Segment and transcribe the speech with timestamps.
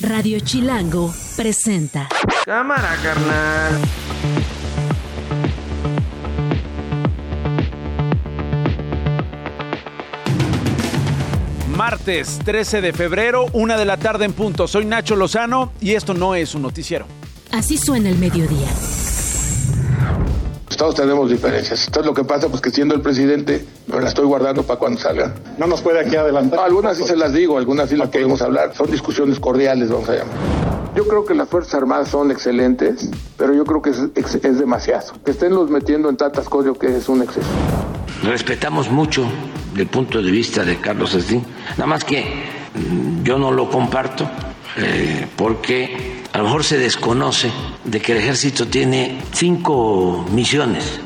[0.00, 2.08] Radio Chilango presenta.
[2.44, 3.72] Cámara, carnal.
[11.76, 14.68] Martes 13 de febrero, una de la tarde en punto.
[14.68, 17.06] Soy Nacho Lozano y esto no es un noticiero.
[17.50, 18.68] Así suena el mediodía.
[20.76, 21.86] Todos tenemos diferencias.
[21.86, 23.66] Entonces lo que pasa, pues que siendo el presidente,
[24.00, 25.34] la estoy guardando para cuando salga.
[25.56, 26.60] No nos puede aquí adelantar.
[26.60, 28.74] algunas sí se las digo, algunas sí las podemos hablar.
[28.74, 30.34] Son discusiones cordiales, vamos a llamar.
[30.94, 35.12] Yo creo que las Fuerzas Armadas son excelentes, pero yo creo que es, es, demasiado.
[35.24, 37.46] Que estén los metiendo en tantas cosas, yo que es un exceso.
[38.24, 39.24] Respetamos mucho
[39.76, 41.42] el punto de vista de Carlos Slim,
[41.76, 42.24] nada más que
[42.74, 44.28] mm, yo no lo comparto
[44.76, 47.50] eh, porque a lo mejor se desconoce
[47.84, 51.00] de que el ejército tiene cinco misiones.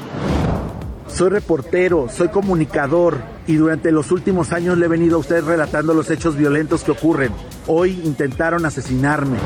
[1.14, 5.92] Soy reportero, soy comunicador y durante los últimos años le he venido a usted relatando
[5.92, 7.32] los hechos violentos que ocurren.
[7.66, 9.36] Hoy intentaron asesinarme.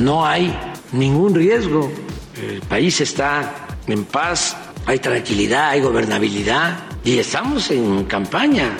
[0.00, 0.52] No hay
[0.92, 1.88] ningún riesgo.
[2.36, 3.54] El país está
[3.86, 8.76] en paz, hay tranquilidad, hay gobernabilidad y estamos en campaña.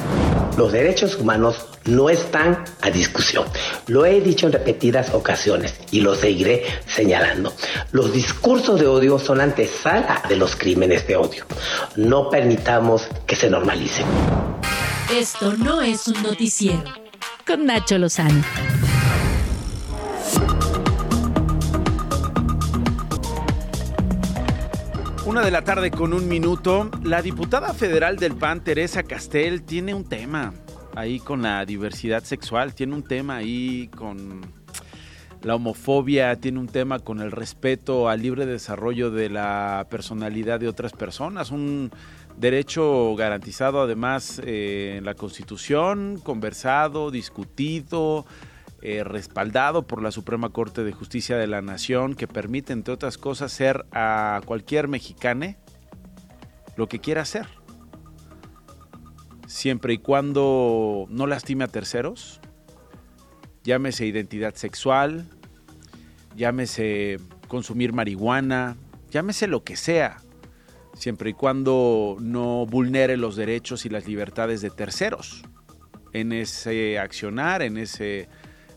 [0.57, 3.45] Los derechos humanos no están a discusión.
[3.89, 7.53] Lo he dicho en repetidas ocasiones y lo seguiré señalando.
[7.93, 11.45] Los discursos de odio son antesala de los crímenes de odio.
[11.97, 14.07] No permitamos que se normalicen.
[15.13, 16.85] Esto no es un noticiero.
[17.47, 18.43] Con Nacho Lozano.
[25.27, 29.95] Una de la tarde con un minuto, la diputada federal del PAN, Teresa Castel, tiene
[29.95, 30.53] un tema
[30.95, 34.43] ahí con la diversidad sexual, tiene un tema ahí con
[35.41, 40.69] la homofobia, tiene un tema con el respeto al libre desarrollo de la personalidad de
[40.69, 41.91] otras personas, un
[42.37, 48.27] derecho garantizado además eh, en la Constitución, conversado, discutido,
[48.85, 53.19] eh, respaldado por la Suprema Corte de Justicia de la Nación, que permite, entre otras
[53.19, 55.59] cosas, ser a cualquier mexicane
[56.77, 57.47] lo que quiera ser
[59.55, 62.41] siempre y cuando no lastime a terceros,
[63.63, 65.29] llámese identidad sexual,
[66.35, 67.19] llámese
[67.49, 68.77] consumir marihuana,
[69.11, 70.19] llámese lo que sea,
[70.95, 75.45] siempre y cuando no vulnere los derechos y las libertades de terceros,
[76.13, 78.29] en ese accionar, en ese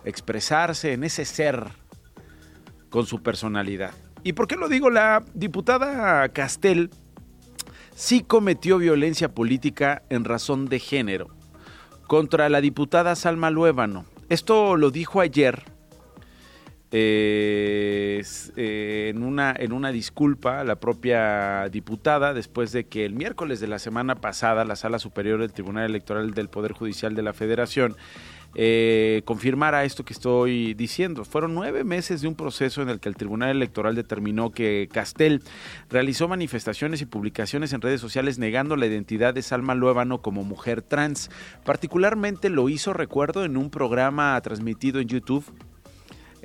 [0.08, 1.66] expresarse, en ese ser
[2.90, 3.92] con su personalidad.
[4.24, 4.90] ¿Y por qué lo digo?
[4.90, 6.90] La diputada Castel
[7.96, 11.30] sí cometió violencia política en razón de género
[12.08, 14.06] contra la diputada Salma Luébano.
[14.30, 15.64] Esto lo dijo ayer
[16.92, 18.24] eh,
[18.56, 23.68] eh, en, una, en una disculpa la propia diputada después de que el miércoles de
[23.68, 27.98] la semana pasada la Sala Superior del Tribunal Electoral del Poder Judicial de la Federación
[28.56, 31.26] eh, confirmara esto que estoy diciendo.
[31.26, 35.44] Fueron nueve meses de un proceso en el que el Tribunal Electoral determinó que Castel
[35.90, 40.82] realizó manifestaciones y publicaciones en redes sociales negando la identidad de Salma Luébano como mujer
[40.82, 41.30] trans.
[41.66, 45.46] Particularmente lo hizo, recuerdo, en un programa transmitido en YouTube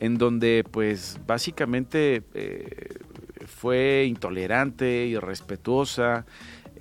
[0.03, 2.97] en donde pues básicamente eh,
[3.47, 6.27] fue intolerante, irrespetuosa,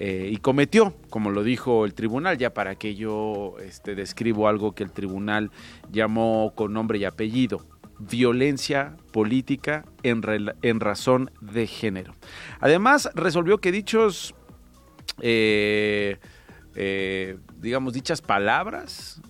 [0.04, 4.74] eh, y cometió, como lo dijo el tribunal, ya para que yo este, describo algo
[4.74, 5.52] que el tribunal
[5.92, 7.68] llamó con nombre y apellido,
[8.00, 12.16] violencia política en, razón de género.
[12.62, 14.34] Además, resolvió que dichos,
[15.20, 16.18] eh,
[16.74, 19.22] eh, digamos, dichas palabras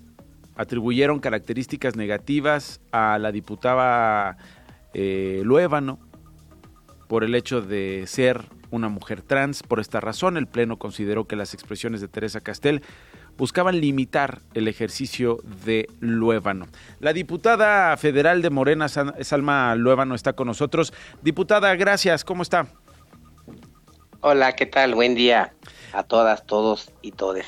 [0.55, 4.37] atribuyeron características negativas a la diputada
[4.93, 5.99] Luébano
[7.11, 9.63] por el hecho de ser una mujer trans.
[9.63, 12.83] Por esta razón, el Pleno consideró que las expresiones de Teresa Castel
[13.37, 16.67] buscaban limitar el ejercicio de Luébano.
[17.01, 20.93] La diputada federal de Morena, Salma Luébano, está con nosotros.
[21.21, 22.23] Diputada, gracias.
[22.23, 22.67] ¿Cómo está?
[24.21, 24.95] Hola, ¿qué tal?
[24.95, 25.53] Buen día
[25.91, 27.45] a todas, todos y todes.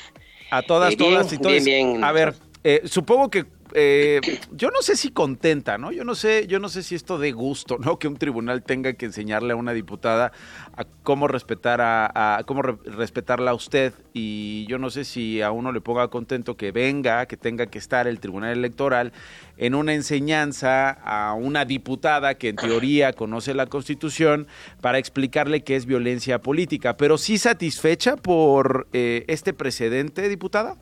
[0.50, 2.02] A todas, eh, todas y todos.
[2.02, 3.46] a ver, eh, supongo que
[3.76, 4.20] eh,
[4.52, 5.90] yo no sé si contenta, ¿no?
[5.90, 7.98] Yo no sé, yo no sé si esto de gusto, ¿no?
[7.98, 10.30] Que un tribunal tenga que enseñarle a una diputada
[10.76, 15.72] a cómo respetar a, cómo respetarla a usted y yo no sé si a uno
[15.72, 19.12] le ponga contento que venga, que tenga que estar el tribunal electoral
[19.56, 24.46] en una enseñanza a una diputada que en teoría conoce la Constitución
[24.80, 30.76] para explicarle que es violencia política, pero sí satisfecha por eh, este precedente, diputada.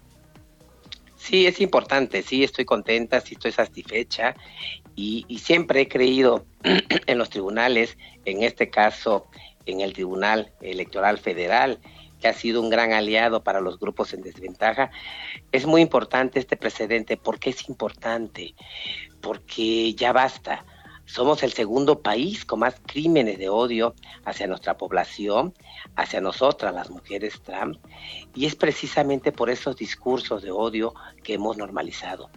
[1.23, 4.35] Sí, es importante, sí, estoy contenta, sí estoy satisfecha
[4.97, 6.47] y, siempre he creído
[7.07, 9.27] en los tribunales, en este caso
[9.65, 11.79] en el Tribunal Electoral Federal,
[12.21, 14.91] que ha sido un gran aliado para los grupos en desventaja.
[15.53, 17.17] Es muy importante este precedente.
[17.17, 18.55] ¿Por qué es importante?
[19.23, 20.67] porque ya basta.
[21.13, 23.95] Somos el segundo país con más crímenes de odio
[24.25, 25.53] hacia nuestra población,
[25.95, 27.77] hacia nosotras, las mujeres trans,
[28.35, 32.31] y es precisamente por esos discursos de odio que hemos normalizado.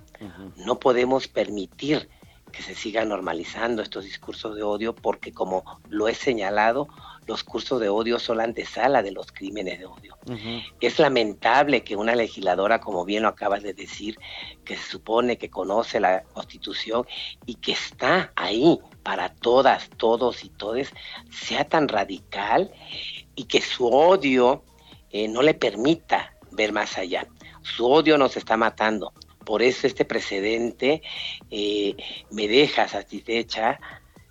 [0.58, 2.10] No podemos permitir
[2.52, 6.90] que se sigan normalizando estos discursos de odio porque, como lo he señalado,
[7.28, 10.18] los cursos de odio son la antesala de los crímenes de odio.
[10.80, 14.18] Es lamentable que una legisladora, como bien lo acabas de decir,
[14.64, 17.06] que se supone que conoce la Constitución
[17.46, 20.92] y que está ahí para todas, todos y todes,
[21.32, 22.72] sea tan radical
[23.36, 24.64] y que su odio
[25.12, 27.28] eh, no le permita ver más allá.
[27.62, 29.14] Su odio nos está matando.
[29.46, 31.02] Por eso este precedente
[31.52, 31.96] eh,
[32.32, 33.80] me deja satisfecha,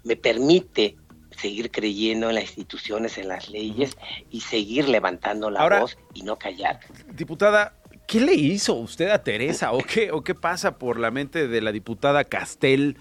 [0.02, 0.96] me permite
[1.36, 3.96] seguir creyendo en las instituciones, en las leyes
[4.30, 6.80] y seguir levantando la voz y no callar.
[7.12, 7.74] Diputada,
[8.06, 11.60] ¿qué le hizo usted a Teresa o qué, o qué pasa por la mente de
[11.60, 12.96] la diputada Castel?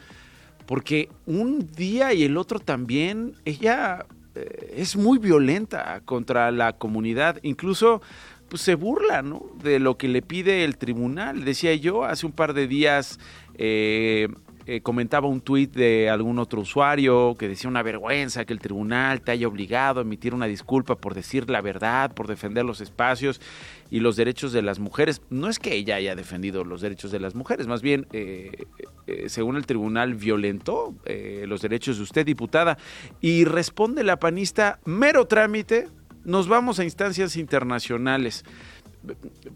[0.65, 7.39] Porque un día y el otro también, ella eh, es muy violenta contra la comunidad,
[7.43, 8.01] incluso
[8.49, 9.45] pues, se burla ¿no?
[9.63, 11.43] de lo que le pide el tribunal.
[11.43, 13.19] Decía yo hace un par de días
[13.55, 14.27] eh,
[14.65, 19.21] eh, comentaba un tuit de algún otro usuario que decía una vergüenza que el tribunal
[19.21, 23.41] te haya obligado a emitir una disculpa por decir la verdad, por defender los espacios
[23.91, 25.21] y los derechos de las mujeres.
[25.29, 28.51] No es que ella haya defendido los derechos de las mujeres, más bien, eh,
[29.07, 30.95] eh, según el tribunal, violentó
[31.45, 32.77] los derechos de usted, diputada.
[33.19, 35.89] Y responde la panista, mero trámite,
[36.23, 38.45] nos vamos a instancias internacionales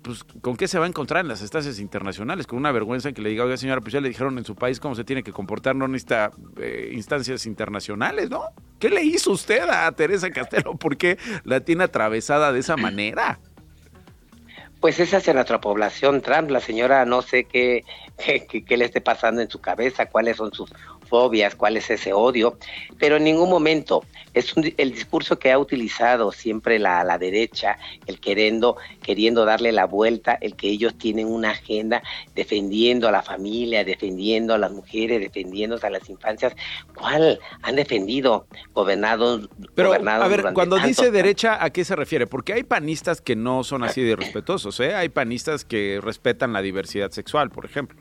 [0.02, 2.48] pues, ¿con qué se va a encontrar en las estancias internacionales?
[2.48, 4.56] Con una vergüenza en que le diga, oiga señora, pues ya le dijeron en su
[4.56, 8.44] país cómo se tiene que comportar, no necesita eh, instancias internacionales, ¿no?
[8.80, 10.76] ¿Qué le hizo usted a Teresa Castelo?
[10.76, 13.40] ¿Por qué la tiene atravesada de esa manera?
[14.80, 16.52] Pues es nuestra población Trump.
[16.52, 17.84] La señora no sé qué,
[18.18, 20.72] qué, qué, le esté pasando en su cabeza, cuáles son sus
[21.08, 22.58] fobias, cuál es ese odio,
[23.00, 28.20] pero en ningún momento es el discurso que ha utilizado siempre la, la derecha, el
[28.20, 32.04] queriendo, queriendo darle la vuelta, el que ellos tienen una agenda
[32.36, 36.56] defendiendo a la familia, defendiendo a las mujeres, defendiendo a las infancias.
[36.96, 39.50] ¿Cuál han defendido gobernados?
[39.74, 42.28] Pero, a ver, cuando dice derecha, ¿a qué se refiere?
[42.28, 44.96] Porque hay panistas que no son así de respetuosos, ¿eh?
[44.96, 48.00] Hay panistas que respetan la diversidad sexual, por ejemplo.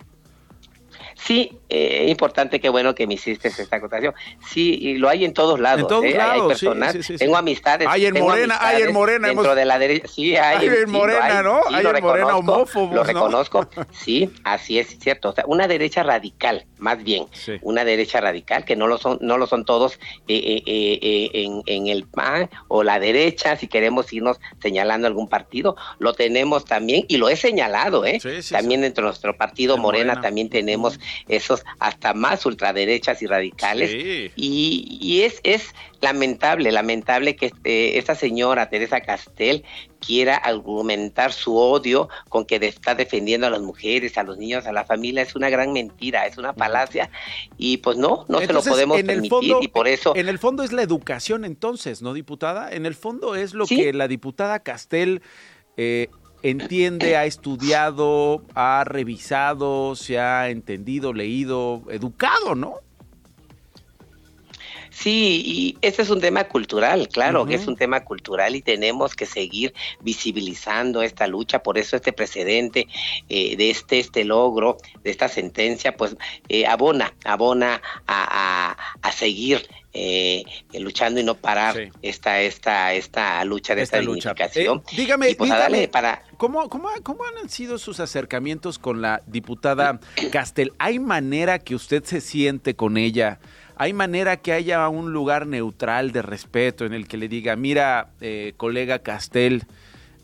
[1.17, 4.15] Sí, eh, es importante, que bueno que me hiciste esta acotación.
[4.47, 5.81] Sí, y lo hay en todos lados.
[5.81, 6.15] En todos ¿eh?
[6.15, 7.89] lados, hay personas, tengo amistades.
[7.91, 9.29] Hay en Morena, hay en Morena.
[9.29, 10.67] Dentro de la derecha, sí, hay.
[10.67, 11.61] en Morena, ¿no?
[11.73, 15.31] hay en Morena homófobos, Lo reconozco, sí, así es, cierto.
[15.31, 17.27] O sea, una derecha radical, más bien,
[17.63, 19.99] una derecha radical, que no lo son, no lo son todos
[20.29, 26.13] eh, en, en el PAN o la derecha, si queremos irnos señalando algún partido, lo
[26.13, 28.21] tenemos también, y lo he señalado, ¿eh?
[28.51, 30.99] también dentro de nuestro partido Morena también tenemos
[31.29, 34.33] esos hasta más ultraderechas y radicales.
[34.37, 39.65] Y, es, es lamentable, lamentable que este, esta señora Teresa Castel
[39.99, 44.73] quiera argumentar su odio con que está defendiendo a las mujeres, a los niños, a
[44.73, 47.11] la familia, es una gran mentira, es una palacia
[47.57, 50.15] y pues no, no se lo podemos permitir y por eso...
[50.15, 52.71] En el fondo es la educación entonces, ¿no, diputada?
[52.71, 55.23] En el fondo es lo que la diputada Castel
[55.77, 56.09] eh,
[56.51, 62.81] entiende, ha estudiado, ha revisado, se ha entendido, leído, educado, ¿no?
[64.91, 69.15] Sí, y este es un tema cultural, claro que es un tema cultural y tenemos
[69.15, 72.89] que seguir visibilizando esta lucha, por eso este precedente
[73.29, 76.17] eh, de este, este logro, de esta sentencia, pues
[76.49, 80.45] eh, abona, abona a, a seguir eh,
[80.79, 84.83] luchando y no parar esta, esta, esta lucha de esta, dignificación.
[84.93, 85.51] Eh, dígame, pues,
[85.91, 86.23] para...
[86.37, 89.99] ¿cómo, cómo, cómo han sido sus acercamientos con la diputada
[90.31, 90.75] Castel?
[90.79, 93.41] ¿Hay manera que usted se siente con ella?
[93.77, 98.11] ¿Hay manera que haya un lugar neutral de respeto en el que le diga, mira,
[98.21, 99.65] eh, colega Castel,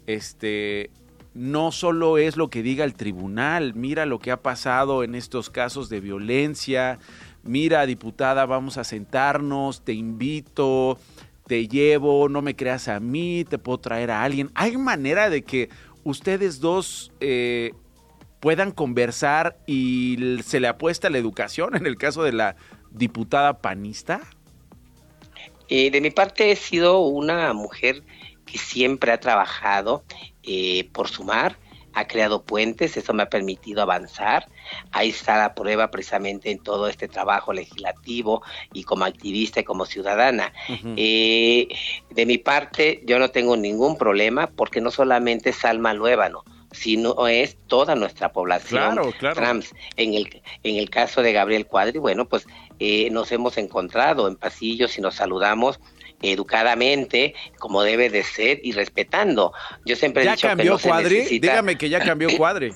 [0.07, 0.91] este,
[1.33, 5.49] no solo es lo que diga el tribunal, mira lo que ha pasado en estos
[5.49, 6.99] casos de violencia,
[7.43, 10.99] mira, diputada, vamos a sentarnos, te invito,
[11.47, 14.51] te llevo, no me creas a mí, te puedo traer a alguien.
[14.55, 15.69] ¿Hay manera de que
[16.05, 17.73] ustedes dos eh,
[18.41, 22.57] puedan conversar y se le apuesta la educación en el caso de la
[22.91, 24.21] diputada panista?
[25.69, 28.03] Eh, de mi parte he sido una mujer
[28.45, 30.05] que siempre ha trabajado
[30.43, 31.57] eh, por sumar,
[31.95, 34.49] ha creado puentes, eso me ha permitido avanzar.
[34.91, 39.87] Ahí está la prueba precisamente en todo este trabajo legislativo y como activista y como
[39.87, 40.53] ciudadana.
[40.97, 41.69] Eh,
[42.11, 47.29] de mi parte, yo no tengo ningún problema porque no solamente es Salma Luébano, sino
[47.29, 49.75] es toda nuestra población trans.
[49.97, 52.47] En el, en el caso de Gabriel Cuadri, bueno, pues
[52.79, 55.79] eh, nos hemos encontrado en pasillos y nos saludamos
[56.23, 59.53] educadamente, como debe de ser y respetando.
[59.85, 61.39] Yo siempre he dicho cambió que no Cuadri?
[61.39, 62.73] Dígame que ya cambió Cuadri.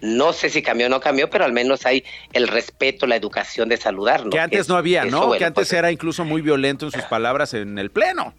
[0.00, 3.68] No sé si cambió o no cambió, pero al menos hay el respeto, la educación
[3.68, 4.30] de saludarnos.
[4.30, 5.32] Que antes no había, ¿no?
[5.32, 8.34] que antes pues, era incluso muy violento en sus palabras en el pleno.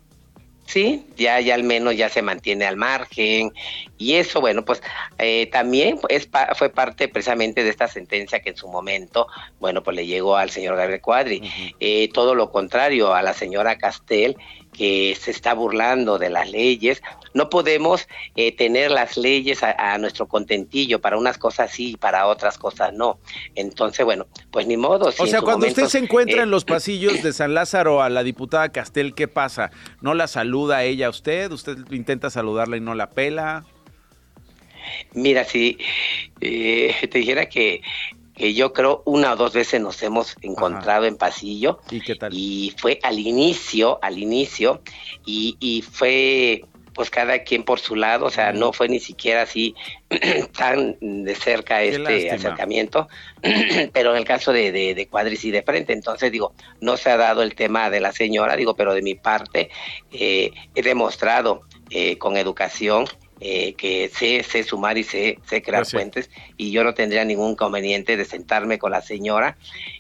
[0.74, 3.53] Sí, ya, ya al menos ya se mantiene al margen
[4.00, 4.82] y eso, bueno, pues
[5.20, 9.27] eh, también es, fue parte precisamente de esta sentencia que en su momento,
[9.60, 11.75] bueno, pues le llegó al señor Gabriel Cuadri.
[11.80, 14.36] Eh, todo lo contrario a la señora Castel,
[14.75, 17.03] que se está burlando de las leyes.
[17.34, 22.28] No podemos eh, tener las leyes a, nuestro contentillo, para unas cosas sí y para
[22.28, 23.20] otras cosas no.
[23.56, 25.12] Entonces, bueno, pues ni modo.
[25.18, 28.70] o sea, cuando usted se encuentra en los pasillos de San Lázaro a la diputada
[28.70, 29.72] Castel, ¿qué pasa?
[30.02, 31.52] ¿No la saluda ella a usted?
[31.52, 33.66] ¿Usted intenta saludarla y no la pela?
[35.13, 35.78] Mira, si
[36.42, 37.82] eh, te dijera que
[38.36, 41.80] que yo creo una o dos veces nos hemos encontrado en pasillo.
[41.92, 42.34] ¿Y qué tal?
[42.34, 44.82] Y fue al inicio, al inicio,
[45.25, 49.44] y, y fue pues cada quien por su lado, o sea, no fue ni siquiera
[49.44, 49.76] así
[50.58, 53.08] tan de cerca este acercamiento,
[53.94, 57.18] pero en el caso de, de, Cuadris y de frente, entonces digo, no se ha
[57.18, 59.70] dado el tema de la señora, digo, pero de mi parte
[60.12, 63.06] eh, he demostrado eh, con educación
[63.46, 67.52] eh, que sé, sé sumar y sé, sé crear puentes y yo no tendría ningún
[67.52, 69.58] inconveniente de sentarme con la señora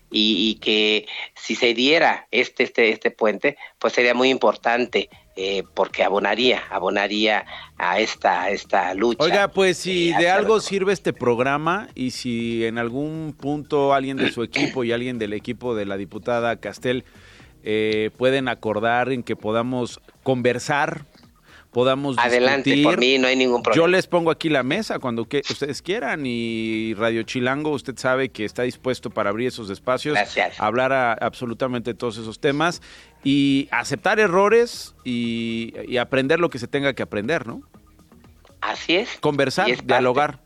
[0.09, 6.03] y, que si se diera este, este, este puente, pues sería muy importante eh, porque
[6.03, 7.45] abonaría, abonaría
[7.77, 9.23] a esta, esta lucha.
[9.23, 14.17] Oiga, pues si eh, de algo sirve este programa y si en algún punto alguien
[14.17, 17.03] de su equipo y alguien del equipo de la diputada Castel
[18.17, 21.05] pueden acordar en que podamos conversar
[21.73, 23.83] podamos Adelante, por mí no hay ningún problema.
[23.83, 28.29] Yo les pongo aquí la mesa cuando que ustedes quieran y Radio Chilango, usted sabe
[28.29, 30.17] que está dispuesto para abrir esos espacios,
[30.59, 32.81] hablar a, absolutamente todos esos temas
[33.23, 37.61] y aceptar errores y, y, aprender lo que se tenga que aprender, ¿no?
[38.61, 39.09] Así es.
[39.19, 40.42] Conversar, dialogar.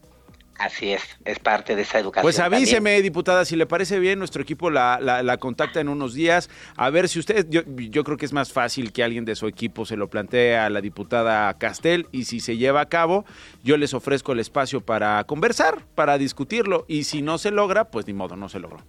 [0.59, 2.23] Así es, es parte de esa educación.
[2.23, 6.49] Pues avíseme, diputada, si le parece bien, nuestro equipo la, la, contacta en unos días.
[6.75, 9.47] A ver si usted, yo, yo, creo que es más fácil que alguien de su
[9.47, 13.25] equipo se lo plantee a la diputada Castel y si se lleva a cabo,
[13.63, 18.07] yo les ofrezco el espacio para conversar, para discutirlo y si no se logra, pues
[18.07, 18.83] ni modo, no se logró.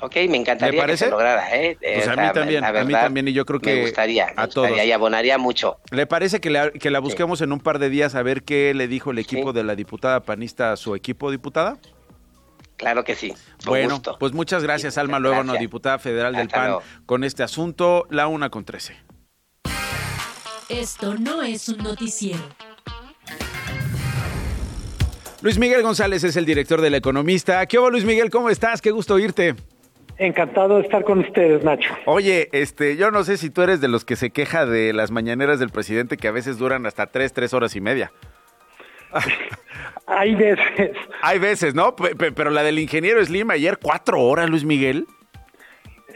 [0.00, 1.76] Ok, me encantaría que se lograra, ¿eh?
[1.80, 4.70] Pues a mí también, a mí también, y yo creo que me gustaría, a todos.
[4.70, 5.78] y abonaría mucho.
[5.90, 9.10] ¿Le parece que, la busquemos en un par de días a ver qué le dijo
[9.10, 11.78] el equipo de la diputada panista a su equipo, diputada?
[12.76, 13.34] Claro que sí.
[13.66, 16.76] bueno, pues muchas gracias, Alma Luego, diputada federal del PAN,
[17.06, 18.96] con este asunto, la una con trece.
[20.68, 22.42] Esto no es un noticiero.
[25.40, 27.64] Luis Miguel González es el director del Economista.
[27.66, 28.28] ¿Qué hubo, Luis Miguel?
[28.28, 28.82] ¿Cómo estás?
[28.82, 29.54] Qué gusto oírte.
[30.18, 31.94] Encantado de estar con ustedes, Nacho.
[32.04, 35.12] Oye, este, yo no sé si tú eres de los que se queja de las
[35.12, 38.12] mañaneras del presidente que a veces duran hasta tres, tres horas y media.
[40.06, 40.96] Hay veces.
[41.22, 41.94] Hay veces, ¿no?
[41.94, 45.06] Pero la del ingeniero Slim ayer cuatro horas, Luis Miguel.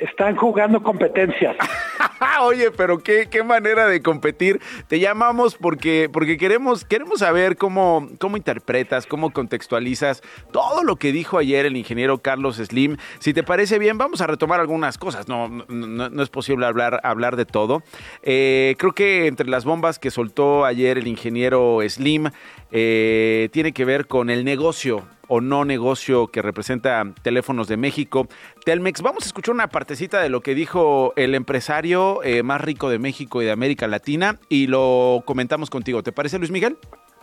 [0.02, 1.56] Están jugando competencias.
[2.42, 4.61] Oye, pero qué, qué manera de competir.
[4.88, 11.12] Te llamamos porque, porque queremos, queremos saber cómo, cómo interpretas, cómo contextualizas todo lo que
[11.12, 12.97] dijo ayer el ingeniero Carlos Slim.
[13.21, 15.28] Si te parece bien, vamos a retomar algunas cosas.
[15.28, 17.82] No, no, es posible hablar, hablar de todo.
[18.25, 22.30] Eh, creo que entre las bombas que soltó ayer el ingeniero Slim,
[22.73, 28.28] eh, tiene que ver con el negocio o no negocio que representa Teléfonos de México.
[28.66, 32.90] Telmex, vamos a escuchar una partecita de lo que dijo el empresario eh, más rico
[32.90, 36.02] de México y de América Latina y lo comentamos contigo.
[36.02, 36.76] ¿Te parece, Luis Miguel?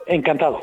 [0.08, 0.60] Encantado.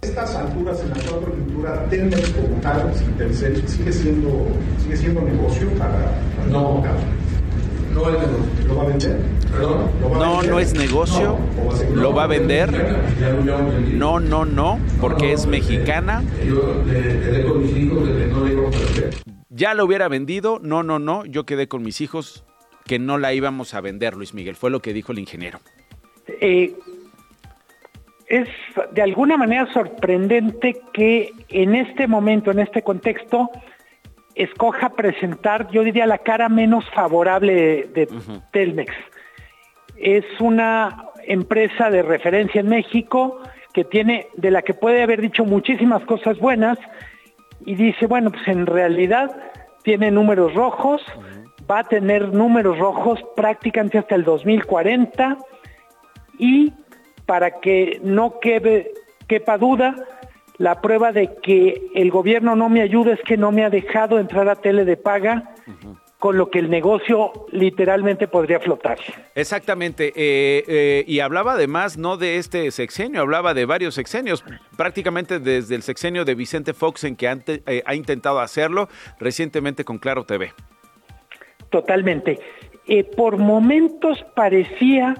[0.00, 4.48] Estas alturas en la cultura Telmex como tal, sigue siendo,
[4.82, 6.10] sigue siendo negocio para...
[6.50, 6.82] No,
[7.92, 8.58] no es negocio.
[8.66, 9.16] ¿Lo va a vender?
[9.50, 9.90] Perdón.
[10.18, 11.38] no, no es negocio.
[11.94, 12.70] ¿Lo va a vender?
[13.92, 16.22] No, no, no, porque es mexicana.
[19.50, 20.58] Ya lo hubiera vendido.
[20.62, 21.24] No, no, no.
[21.26, 22.44] Yo quedé con mis hijos
[22.86, 24.56] que no la íbamos a vender, Luis Miguel.
[24.56, 25.60] Fue lo que dijo el ingeniero.
[26.40, 26.74] Eh,
[28.26, 28.48] es
[28.92, 33.50] de alguna manera sorprendente que en este momento, en este contexto,
[34.34, 38.08] escoja presentar, yo diría, la cara menos favorable de,
[38.52, 38.92] Telmex.
[39.96, 43.38] Es una empresa de referencia en México
[43.72, 46.78] que tiene, de la que puede haber dicho muchísimas cosas buenas,
[47.64, 49.34] y dice, bueno, pues en realidad
[49.82, 51.00] tiene números rojos,
[51.70, 55.38] va a tener números rojos prácticamente hasta el 2040,
[56.38, 56.72] y
[57.24, 58.90] para que no quede,
[59.28, 59.94] quepa duda,
[60.58, 64.18] la prueba de que el gobierno no me ayuda es que no me ha dejado
[64.18, 65.54] entrar a tele de paga
[66.22, 68.96] con lo que el negocio literalmente podría flotar.
[69.34, 74.44] Exactamente, eh, eh, y hablaba además no de este sexenio, hablaba de varios sexenios,
[74.76, 77.26] prácticamente desde el sexenio de Vicente Fox en que
[77.66, 80.52] eh, ha intentado hacerlo recientemente con Claro TV.
[81.70, 82.38] Totalmente.
[83.16, 85.16] por momentos parecía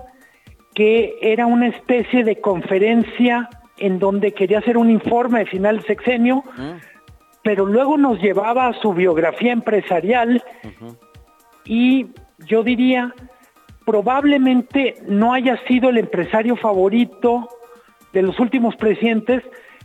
[0.73, 3.51] que era una especie de conferencia
[3.83, 6.45] en donde quería hacer un informe de final de sexenio,
[7.43, 10.43] pero luego nos llevaba a su biografía empresarial
[11.65, 12.07] y
[12.47, 13.13] yo diría,
[13.85, 17.49] probablemente no haya sido el empresario favorito
[18.13, 19.43] de los últimos presidentes,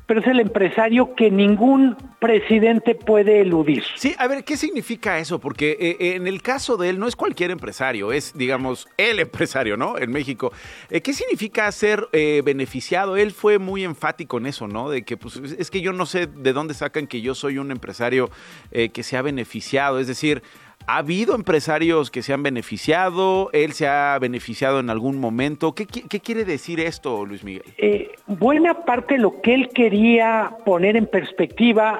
[0.07, 3.83] pero es el empresario que ningún presidente puede eludir.
[3.95, 5.37] Sí, a ver, ¿qué significa eso?
[5.39, 9.19] Porque eh, eh, en el caso de él no es cualquier empresario, es, digamos, el
[9.19, 9.97] empresario, ¿no?
[9.97, 10.51] En México.
[10.89, 13.17] Eh, ¿Qué significa ser beneficiado?
[13.17, 14.89] Él fue muy enfático en eso, ¿no?
[14.89, 17.71] De que, pues, es que yo no sé de dónde sacan que yo soy un
[17.71, 18.29] empresario
[18.71, 19.99] que se ha beneficiado.
[19.99, 20.41] Es decir,
[20.85, 23.49] ¿Ha habido empresarios que se han beneficiado?
[23.51, 25.73] ¿Él se ha beneficiado en algún momento?
[25.73, 27.63] ¿Qué, quiere decir esto, Luis Miguel?
[27.77, 31.99] Eh, buena parte de lo que él quería poner en perspectiva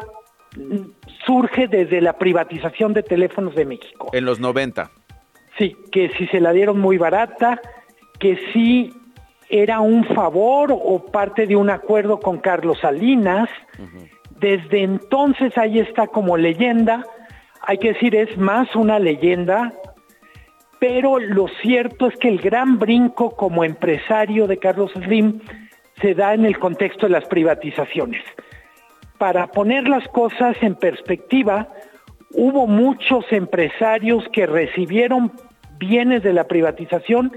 [1.26, 4.10] surge desde la privatización de teléfonos de México.
[4.14, 4.90] En los 90.
[5.58, 7.60] Sí, que si se la dieron muy barata,
[8.20, 8.94] que si
[9.50, 13.50] era un favor o parte de un acuerdo con Carlos Salinas.
[14.40, 17.06] Desde entonces ahí está como leyenda
[17.62, 19.74] hay que decir, es más una leyenda,
[20.80, 25.42] pero lo cierto es que el gran brinco como empresario de Carlos Slim
[26.02, 28.24] se da en el contexto de las privatizaciones.
[29.18, 31.70] Para poner las cosas en perspectiva,
[32.32, 35.32] hubo muchos empresarios que recibieron
[35.80, 37.32] bienes de la privatización,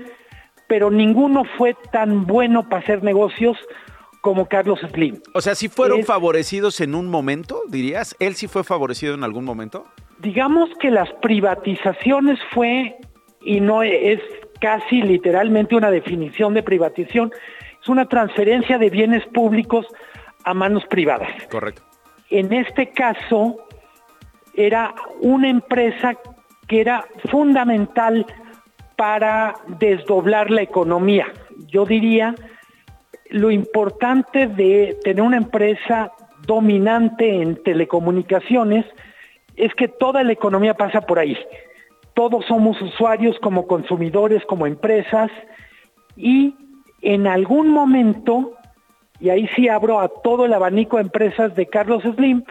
[0.69, 3.57] pero ninguno fue tan bueno para hacer negocios
[4.21, 5.21] como Carlos Slim.
[5.33, 9.45] O sea, si fueron favorecidos en un momento, dirías, ¿él sí fue favorecido en algún
[9.45, 9.87] momento?
[10.21, 12.97] Digamos que las privatizaciones fue,
[13.43, 14.21] y no es
[14.61, 17.33] casi literalmente una definición de privatización,
[17.80, 19.87] es una transferencia de bienes públicos
[20.45, 21.30] a manos privadas.
[21.50, 21.83] Correcto.
[22.28, 23.67] En este caso,
[24.54, 26.17] era una empresa
[26.69, 28.26] que era fundamental
[28.97, 31.26] para desdoblar la economía.
[31.67, 32.35] Yo diría,
[33.30, 36.13] lo importante de tener una empresa
[36.47, 38.85] dominante en telecomunicaciones
[39.56, 41.36] es que toda la economía pasa por ahí.
[42.15, 45.30] Todos somos usuarios como consumidores, como empresas,
[46.17, 46.54] y
[47.02, 48.56] en algún momento,
[49.21, 52.45] y ahí sí abro a todo el abanico de empresas de Carlos Slim,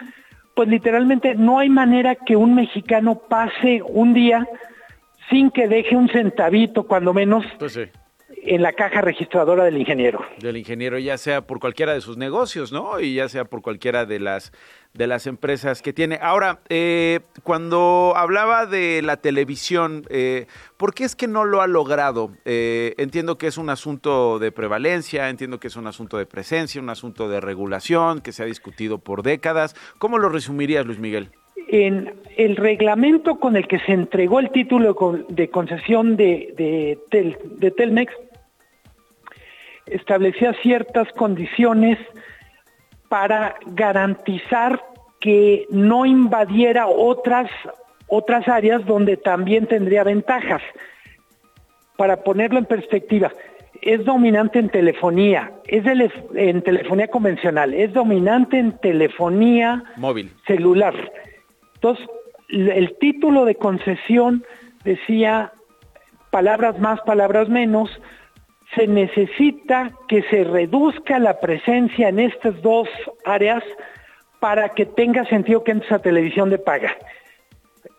[0.56, 4.48] pues literalmente no hay manera que un mexicano pase un día
[5.30, 7.80] sin que deje un centavito, cuando menos, pues
[8.44, 10.26] en la caja registradora del ingeniero.
[10.40, 13.00] Del ingeniero, ya sea por cualquiera de sus negocios, ¿no?
[13.00, 14.52] Y ya sea por cualquiera de las
[14.94, 16.18] de las empresas que tiene.
[16.22, 20.48] Ahora, eh, cuando hablaba de la televisión, eh,
[20.78, 22.32] ¿por qué es que no lo ha logrado?
[22.46, 26.82] Eh, entiendo que es un asunto de prevalencia, entiendo que es un asunto de presencia,
[26.82, 29.76] un asunto de regulación que se ha discutido por décadas.
[30.00, 31.30] ¿Cómo lo resumirías, Luis Miguel?
[31.68, 34.96] En el reglamento con el que se entregó el título
[35.30, 38.12] de concesión de, de, de Telmex
[39.92, 41.98] establecía ciertas condiciones
[43.10, 44.82] para garantizar
[45.20, 47.50] que no invadiera otras,
[48.08, 50.62] otras áreas donde también tendría ventajas.
[51.98, 53.32] Para ponerlo en perspectiva,
[53.82, 55.84] es dominante en telefonía, es
[56.36, 60.94] en telefonía convencional, es dominante en telefonía móvil celular.
[61.76, 62.08] Entonces,
[62.50, 64.44] el título de concesión
[64.84, 65.52] decía
[66.30, 67.90] palabras más, palabras menos,
[68.76, 72.88] se necesita que se reduzca la presencia en estas dos
[73.26, 73.64] áreas
[74.40, 76.96] para que tenga sentido que entres a televisión de paga.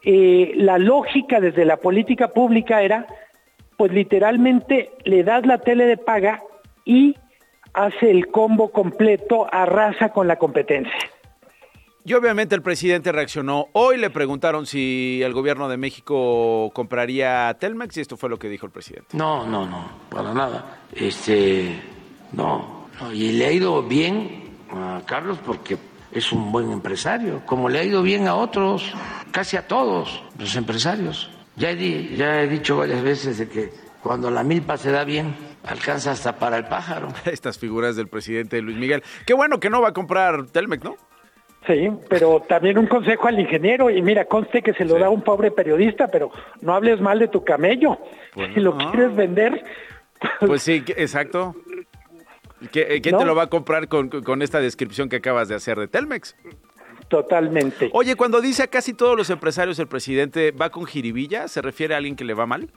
[0.04, 3.06] Eh, la lógica desde la política pública era,
[3.76, 6.40] pues literalmente le das la tele de paga
[6.84, 7.16] y
[7.74, 11.10] hace el combo completo, arrasa con la competencia.
[12.10, 13.68] Y obviamente el presidente reaccionó.
[13.72, 18.48] Hoy le preguntaron si el gobierno de México compraría Telmex y esto fue lo que
[18.48, 19.16] dijo el presidente.
[19.16, 20.80] No, no, no, para nada.
[20.92, 21.80] Este,
[22.32, 25.78] no, y le ha ido bien a Carlos porque
[26.10, 28.92] es un buen empresario, como le ha ido bien a otros,
[29.30, 31.30] casi a todos los empresarios.
[31.54, 35.36] Ya he, ya he dicho varias veces de que cuando la milpa se da bien,
[35.62, 37.06] alcanza hasta para el pájaro.
[37.24, 39.04] Estas figuras del presidente Luis Miguel.
[39.26, 40.96] Qué bueno que no va a comprar Telmex, ¿no?
[41.66, 45.22] Sí, pero también un consejo al ingeniero, y mira, conste que se lo da un
[45.22, 46.30] pobre periodista, pero
[46.62, 47.98] no hables mal de tu camello.
[48.54, 49.62] si lo quieres vender.
[50.40, 51.54] Pues sí, exacto.
[52.72, 55.88] ¿Quién te lo va a comprar con, con esta descripción que acabas de hacer de
[55.88, 56.36] Telmex?
[57.08, 57.90] Totalmente.
[57.92, 61.94] Oye, cuando dice a casi todos los empresarios el presidente va con jiribilla, ¿se refiere
[61.94, 62.68] a alguien que le va mal?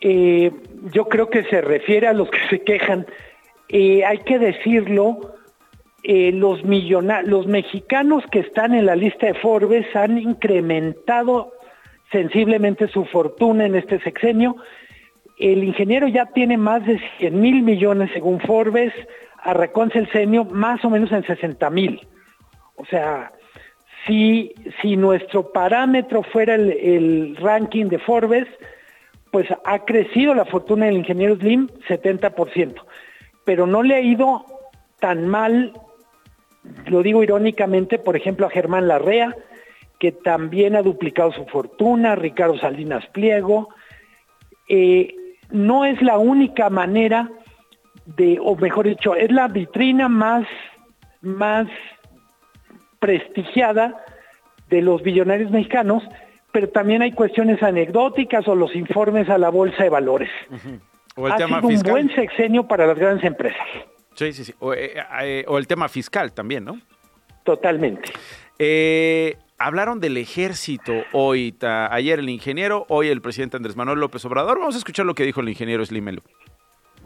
[0.00, 0.52] Eh,
[0.92, 3.06] yo creo que se refiere a los que se quejan.
[3.68, 5.34] Eh, hay que decirlo,
[6.02, 11.52] eh, los, los mexicanos que están en la lista de Forbes han incrementado
[12.10, 14.56] sensiblemente su fortuna en este sexenio.
[15.38, 18.92] El ingeniero ya tiene más de 100 mil millones según Forbes,
[19.42, 22.06] Arracón Celsenio más o menos en 60 mil.
[22.76, 23.32] O sea,
[24.06, 28.46] si, si nuestro parámetro fuera el, ranking de Forbes,
[29.30, 32.74] pues ha crecido la fortuna del ingeniero Slim 70%,
[33.44, 34.44] pero no le ha ido
[34.98, 35.72] tan mal,
[36.86, 39.34] lo digo irónicamente, por ejemplo, a Germán Larrea,
[39.98, 43.68] que también ha duplicado su fortuna, Ricardo Salinas Pliego.
[44.68, 45.14] Eh,
[45.50, 47.30] no es la única manera
[48.06, 50.46] de, o mejor dicho, es la vitrina más,
[51.20, 51.66] más
[52.98, 54.04] prestigiada
[54.68, 56.02] de los billonarios mexicanos,
[56.52, 60.30] pero también hay cuestiones anecdóticas o los informes a la bolsa de valores.
[61.16, 63.66] o el ha sido un buen sexenio para las grandes empresas.
[64.20, 64.54] Sí, sí, sí.
[64.60, 66.78] O, eh, eh, el tema fiscal también, ¿no?
[67.42, 68.12] Totalmente.
[68.58, 74.58] Eh, hablaron del ejército hoy, ayer el ingeniero, hoy el presidente Andrés Manuel López Obrador.
[74.58, 76.20] Vamos a escuchar lo que dijo el ingeniero Slimelu.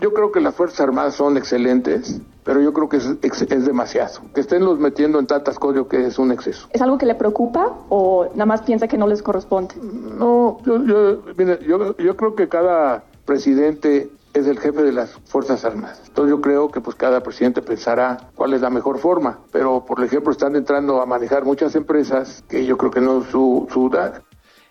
[0.01, 4.23] Yo creo que las Fuerzas Armadas son excelentes, pero yo creo que es, es, demasiado.
[4.35, 6.67] Que estén los metiendo en tantas cosas, yo que es un exceso.
[6.73, 9.77] ¿Es algo que le preocupa o nada más piensa que no les corresponde?
[10.19, 16.03] No, yo, yo, yo, creo que cada presidente es el jefe de las Fuerzas Armadas.
[16.09, 20.03] Entonces yo creo que pues cada presidente pensará cuál es la mejor forma, pero por
[20.03, 23.89] ejemplo están entrando a manejar muchas empresas que yo creo que no es su, su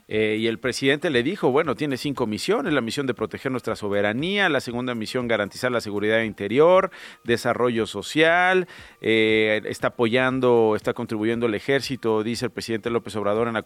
[0.08, 3.76] eh, y el presidente le dijo, bueno, tiene cinco misiones, la misión de proteger nuestra
[3.76, 6.92] soberanía, la segunda misión garantizar la seguridad interior,
[7.24, 8.68] desarrollo social,
[9.02, 13.64] eh, está apoyando, está contribuyendo el ejército, dice el presidente López Obrador, en la,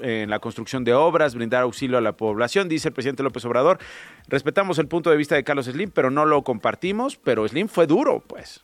[0.00, 3.78] en la construcción de obras, brindar auxilio a la población, dice el presidente López Obrador.
[4.28, 7.86] Respetamos el punto de vista de Carlos Slim, pero no lo compartimos, pero Slim fue
[7.86, 8.62] duro, pues.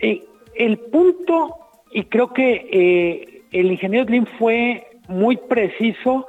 [0.00, 1.56] el punto,
[1.90, 6.26] y creo que eh, el ingeniero Slim fue muy preciso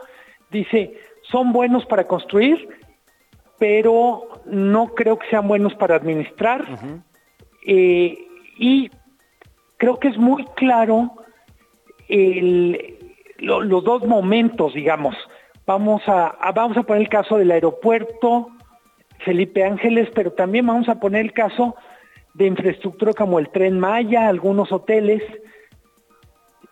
[0.51, 2.67] dice, son buenos para construir,
[3.59, 6.65] pero no creo que sean buenos para administrar.
[7.65, 8.17] Eh,
[8.57, 8.89] y
[9.77, 11.11] creo que es muy claro
[13.39, 15.15] los dos momentos, digamos.
[15.65, 18.49] Vamos a, vamos a poner el caso del aeropuerto
[19.19, 21.75] Felipe Ángeles, pero también vamos a poner el caso
[22.33, 25.21] de infraestructura como el tren Maya, algunos hoteles,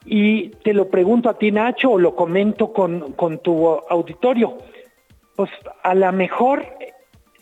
[0.05, 4.57] y te lo pregunto a ti, Nacho, o lo comento con, con tu auditorio.
[5.35, 5.49] Pues
[5.83, 6.65] a lo mejor,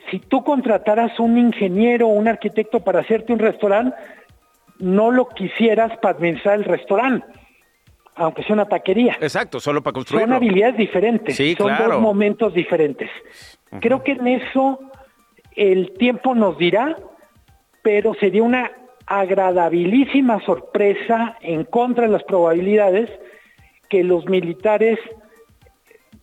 [0.09, 3.95] si tú contrataras un ingeniero o un arquitecto para hacerte un restaurante,
[4.79, 7.27] no lo quisieras para administrar el restaurante,
[8.15, 9.17] aunque sea una taquería.
[9.19, 10.27] Exacto, solo para construirlo.
[10.27, 13.09] Son habilidades diferentes, sí, son dos momentos diferentes.
[13.81, 14.79] Creo que en eso
[15.55, 16.95] el tiempo nos dirá,
[17.81, 18.71] pero sería una
[19.19, 23.09] agradabilísima sorpresa en contra de las probabilidades
[23.89, 24.99] que los militares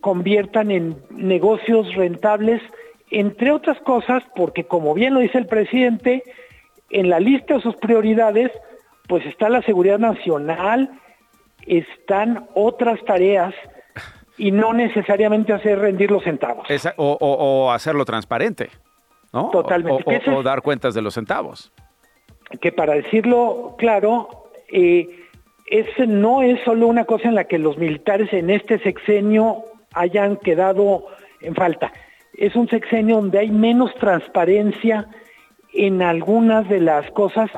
[0.00, 2.62] conviertan en negocios rentables,
[3.10, 6.22] entre otras cosas, porque como bien lo dice el presidente,
[6.90, 8.50] en la lista de sus prioridades,
[9.06, 10.90] pues está la seguridad nacional,
[11.66, 13.54] están otras tareas
[14.38, 16.66] y no necesariamente hacer rendir los centavos.
[16.96, 18.70] o, hacerlo transparente,
[19.32, 19.50] ¿no?
[19.50, 20.22] Totalmente.
[20.30, 21.72] o dar cuentas de los centavos
[22.60, 25.08] que para decirlo claro, eh,
[25.66, 30.36] ese no es solo una cosa en la que los militares en este sexenio hayan
[30.36, 31.06] quedado
[31.40, 31.92] en falta.
[32.34, 35.08] Es un sexenio donde hay menos transparencia
[35.72, 37.50] en algunas de las cosas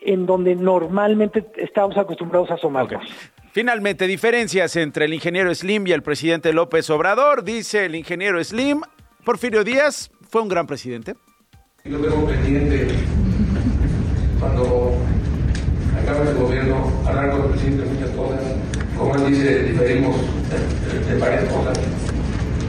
[0.00, 3.04] en donde normalmente estamos acostumbrados a asomarnos.
[3.52, 7.42] Finalmente, diferencias entre el ingeniero Slim y el presidente López Obrador.
[7.42, 8.82] Dice el ingeniero Slim,
[9.24, 11.14] Porfirio Díaz fue un gran presidente.
[11.84, 12.88] Yo veo pendiente
[14.40, 14.94] cuando
[16.02, 18.40] acabe el gobierno, hablar con el presidente de muchas cosas.
[18.96, 20.16] Como él dice, diferimos
[21.08, 21.78] de, varias cosas.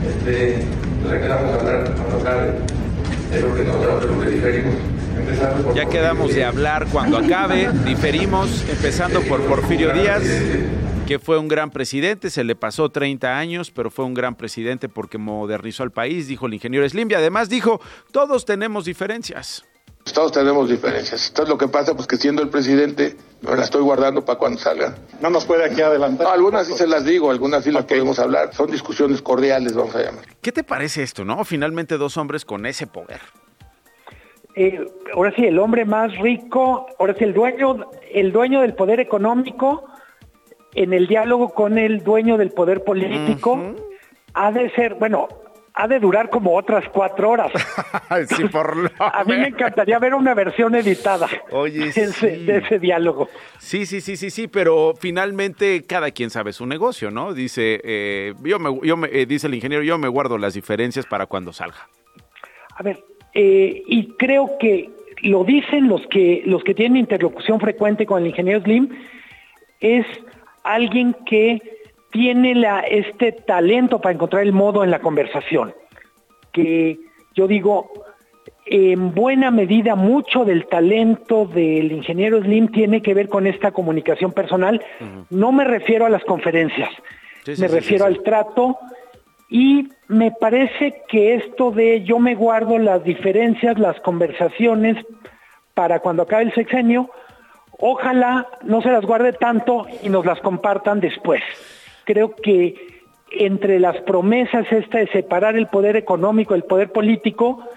[0.07, 0.63] Este,
[1.03, 2.53] nos quedamos a hablar cuando acabe
[3.31, 4.75] de lo que, no, de lo que diferimos.
[5.75, 10.23] Ya quedamos de hablar cuando acabe, diferimos, empezando por Porfirio Díaz,
[11.05, 14.87] que fue un gran presidente, se le pasó 30 años, pero fue un gran presidente
[14.87, 19.65] porque modernizó al país, dijo el ingeniero Slim, y además dijo, todos tenemos diferencias.
[20.13, 21.27] Todos tenemos diferencias.
[21.29, 24.59] Entonces lo que pasa, pues que siendo el presidente, me la estoy guardando para cuando
[24.59, 24.95] salga.
[25.21, 26.27] No nos puede aquí adelantar.
[26.27, 28.53] algunas sí se las digo, algunas sí las podemos hablar.
[28.53, 30.25] Son discusiones cordiales, vamos a llamar.
[30.41, 31.43] ¿Qué te parece esto, no?
[31.45, 33.21] Finalmente dos hombres con ese poder.
[34.55, 38.99] eh, ahora sí, el hombre más rico, ahora sí, el dueño, el dueño del poder
[38.99, 39.85] económico,
[40.73, 43.59] en el diálogo con el dueño del poder político,
[44.33, 45.27] ha de ser, bueno,
[45.79, 47.51] ha de durar como otras cuatro horas.
[48.35, 52.45] sí, por lo A mí me encantaría ver una versión editada Oye, de, ese, sí.
[52.45, 53.29] de ese diálogo.
[53.59, 57.33] Sí, sí, sí, sí, sí, pero finalmente cada quien sabe su negocio, ¿no?
[57.33, 61.05] Dice, eh, yo me, yo me- eh, dice el ingeniero, yo me guardo las diferencias
[61.05, 61.87] para cuando salga.
[62.75, 64.89] A ver, eh, y creo que
[65.21, 68.89] lo dicen los que los que tienen interlocución frecuente con el ingeniero Slim,
[69.79, 70.05] es
[70.63, 71.76] alguien que
[72.17, 75.75] tiene la, este talento para encontrar el modo en la conversación.
[76.51, 76.97] Que
[77.35, 77.91] yo digo,
[78.65, 84.31] en buena medida mucho del talento del ingeniero Slim tiene que ver con esta comunicación
[84.31, 84.83] personal.
[85.29, 86.89] No me refiero a las conferencias,
[87.43, 88.79] Sí, sí, me sí, refiero al trato
[89.47, 95.05] y me parece que esto de yo me guardo las diferencias, las conversaciones
[95.75, 97.11] para cuando acabe el sexenio,
[97.77, 101.43] ojalá no se las guarde tanto y nos las compartan después.
[102.07, 102.73] Creo que
[103.31, 107.67] entre las promesas esta de separar el poder económico del poder político,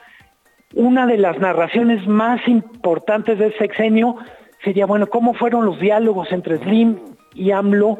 [0.72, 4.16] una de las narraciones más importantes del sexenio
[4.62, 6.96] sería, bueno, ¿cómo fueron los diálogos entre Slim
[7.34, 7.98] y AMLO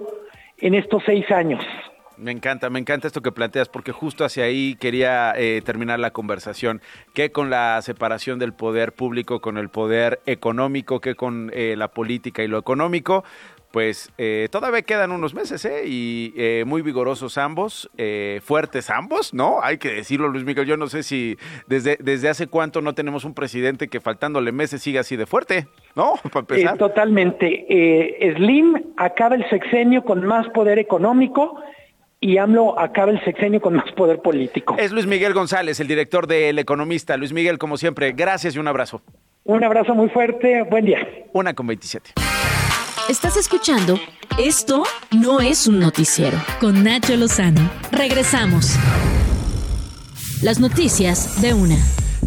[0.59, 1.65] en estos seis años?
[2.17, 6.13] Me encanta, me encanta esto que planteas, porque justo hacia ahí quería eh, terminar la
[6.13, 6.81] conversación.
[7.13, 11.01] ¿Qué con la separación del poder público con el poder económico?
[11.01, 13.25] ¿Qué con eh, la política y lo económico?
[13.71, 15.83] Pues eh, todavía quedan unos meses, ¿eh?
[15.87, 19.63] Y eh, muy vigorosos ambos, eh, fuertes ambos, ¿no?
[19.63, 20.67] Hay que decirlo, Luis Miguel.
[20.67, 21.37] Yo no sé si
[21.69, 25.69] desde, desde hace cuánto no tenemos un presidente que faltándole meses siga así de fuerte,
[25.95, 26.15] ¿no?
[26.33, 26.79] Para Eh, empezar.
[26.79, 27.67] totalmente.
[27.69, 31.63] Eh, Slim acaba el sexenio con más poder económico
[32.19, 34.75] y AMLO acaba el sexenio con más poder político.
[34.79, 37.17] Es Luis Miguel González, el director de El Economista.
[37.17, 39.01] Luis Miguel, como siempre, gracias y un abrazo.
[39.45, 41.07] Un abrazo muy fuerte, buen día.
[41.33, 42.11] Una con 27.
[43.09, 43.99] Estás escuchando
[44.39, 47.71] Esto no es un noticiero con Nacho Lozano.
[47.91, 48.75] Regresamos.
[50.43, 51.77] Las noticias de una.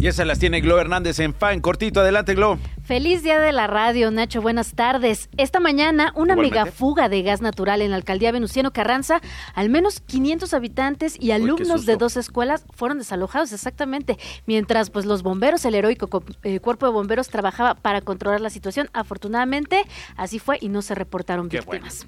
[0.00, 1.60] Y esas las tiene Glo Hernández en fan.
[1.60, 2.58] Cortito, adelante, Glo.
[2.84, 4.42] Feliz día de la radio, Nacho.
[4.42, 5.30] Buenas tardes.
[5.38, 6.58] Esta mañana, una Igualmente.
[6.60, 9.20] mega fuga de gas natural en la alcaldía Venustiano Carranza.
[9.54, 14.18] Al menos 500 habitantes y alumnos de dos escuelas fueron desalojados, exactamente.
[14.46, 18.50] Mientras, pues, los bomberos, el heroico co- eh, cuerpo de bomberos, trabajaba para controlar la
[18.50, 18.90] situación.
[18.92, 19.84] Afortunadamente,
[20.16, 22.06] así fue y no se reportaron Qué víctimas.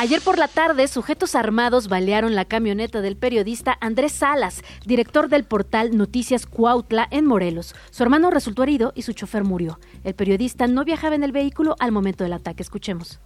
[0.00, 5.44] Ayer por la tarde, sujetos armados balearon la camioneta del periodista Andrés Salas, director del
[5.44, 7.76] portal Noticias Cuautla en Morelos.
[7.90, 9.78] Su hermano resultó herido y su chofer murió.
[10.02, 12.64] El periodista no viajaba en el vehículo al momento del ataque.
[12.64, 13.20] Escuchemos.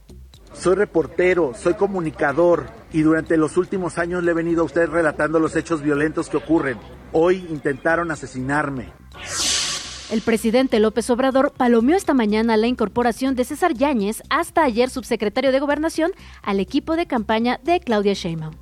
[0.52, 5.38] Soy reportero, soy comunicador y durante los últimos años le he venido a usted relatando
[5.38, 6.78] los hechos violentos que ocurren.
[7.12, 8.92] Hoy intentaron asesinarme.
[10.10, 15.52] El presidente López Obrador palomeó esta mañana la incorporación de César Yáñez, hasta ayer subsecretario
[15.52, 18.54] de Gobernación, al equipo de campaña de Claudia Sheinbaum.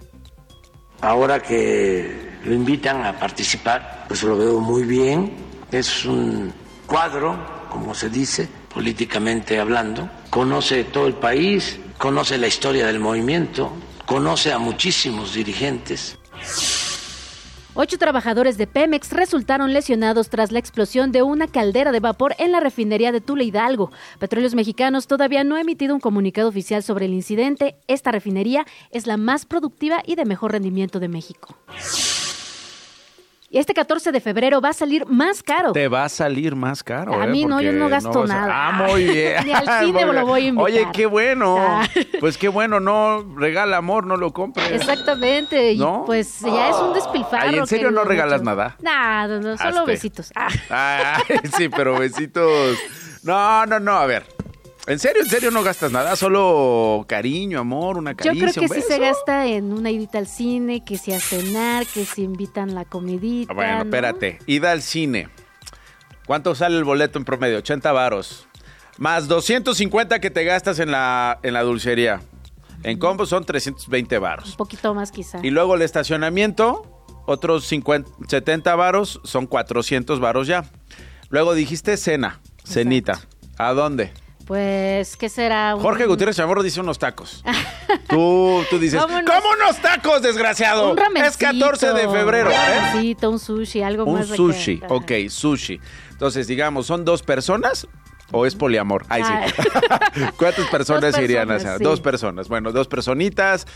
[1.02, 5.34] Ahora que lo invitan a participar, pues lo veo muy bien.
[5.70, 6.52] Es un
[6.84, 7.38] cuadro,
[7.70, 10.10] como se dice, políticamente hablando.
[10.30, 13.72] Conoce todo el país, conoce la historia del movimiento,
[14.04, 16.18] conoce a muchísimos dirigentes.
[17.78, 22.50] Ocho trabajadores de Pemex resultaron lesionados tras la explosión de una caldera de vapor en
[22.50, 23.92] la refinería de Tula Hidalgo.
[24.18, 27.76] Petróleos Mexicanos todavía no ha emitido un comunicado oficial sobre el incidente.
[27.86, 31.54] Esta refinería es la más productiva y de mejor rendimiento de México.
[33.48, 35.72] Y este 14 de febrero va a salir más caro.
[35.72, 37.20] Te va a salir más caro.
[37.20, 37.28] A ¿eh?
[37.28, 38.48] mí no, yo no gasto a- nada.
[38.52, 39.36] Ah, muy bien.
[39.46, 40.64] Ni al cine Muy lo voy a invitar.
[40.64, 41.56] Oye, qué bueno.
[41.58, 41.86] Ah.
[42.18, 44.72] Pues qué bueno, no regala amor, no lo compres.
[44.72, 45.72] Exactamente.
[45.72, 46.02] Y ¿No?
[46.04, 47.48] pues ya es un despilfarro.
[47.48, 48.76] Ay, ¿en serio no regalas nada?
[48.80, 49.90] Nada, no, solo Hazte.
[49.92, 50.32] besitos.
[50.34, 50.48] Ah.
[51.28, 52.76] Ay, sí, pero besitos.
[53.22, 54.35] No, no, no, a ver.
[54.88, 56.14] ¿En serio, en serio no gastas nada?
[56.14, 60.18] Solo cariño, amor, una Yo caricia, creo que un sí se gasta en una idita
[60.18, 63.52] al cine, que si a cenar, que si invitan la comidita.
[63.52, 63.82] Ah, Bueno, ¿no?
[63.82, 64.38] espérate.
[64.46, 65.28] Ida al cine.
[66.26, 67.58] ¿Cuánto sale el boleto en promedio?
[67.58, 68.46] 80 varos.
[68.98, 72.20] Más 250 que te gastas en la, en la dulcería.
[72.84, 74.50] En combo son 320 varos.
[74.50, 75.40] Un poquito más quizá.
[75.42, 80.64] Y luego el estacionamiento, otros 50, 70 varos, son 400 varos ya.
[81.28, 83.18] Luego dijiste cena, cenita.
[83.58, 84.12] ¿A dónde?
[84.46, 85.74] Pues, ¿qué será?
[85.74, 87.42] Un- Jorge Gutiérrez Chamorro dice unos tacos.
[88.08, 89.00] tú, tú dices.
[89.00, 90.92] ¿cómo unos tacos, desgraciado?
[90.92, 93.16] Un es 14 de febrero, Un ¿eh?
[93.26, 94.28] un sushi, algo Un más.
[94.28, 95.80] de sushi, ok, sushi.
[96.12, 97.88] Entonces, digamos, ¿son dos personas
[98.32, 99.04] o es poliamor?
[99.08, 99.62] Ay, sí.
[100.36, 101.78] ¿Cuántas personas irían a personas, cenar?
[101.78, 101.84] sí.
[101.84, 102.48] Dos personas.
[102.48, 103.66] Bueno, dos personitas.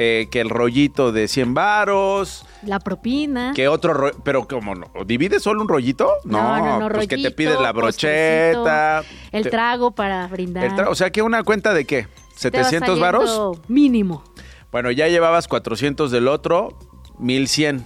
[0.00, 3.52] eh, que el rollito de 100 varos, La propina.
[3.54, 6.08] que otro ro- pero como no, ¿divides solo un rollito?
[6.24, 9.02] No, no, no, pues que te pides la brocheta.
[9.32, 10.64] El te- trago para brindar.
[10.64, 12.06] el tra- o sea, que una cuenta de qué?
[12.40, 13.58] Te va ¿700 varos?
[13.66, 14.22] Mínimo.
[14.70, 16.78] Bueno, ya llevabas 400 del otro,
[17.18, 17.84] 1100.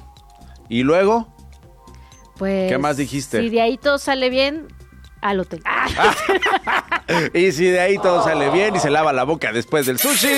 [0.69, 1.29] Y luego,
[2.37, 2.71] Pues.
[2.71, 3.41] ¿Qué más dijiste?
[3.41, 4.69] Si de ahí todo sale bien,
[5.23, 5.63] al hotel.
[7.35, 10.29] Y si de ahí todo sale bien y se lava la boca después del sushi,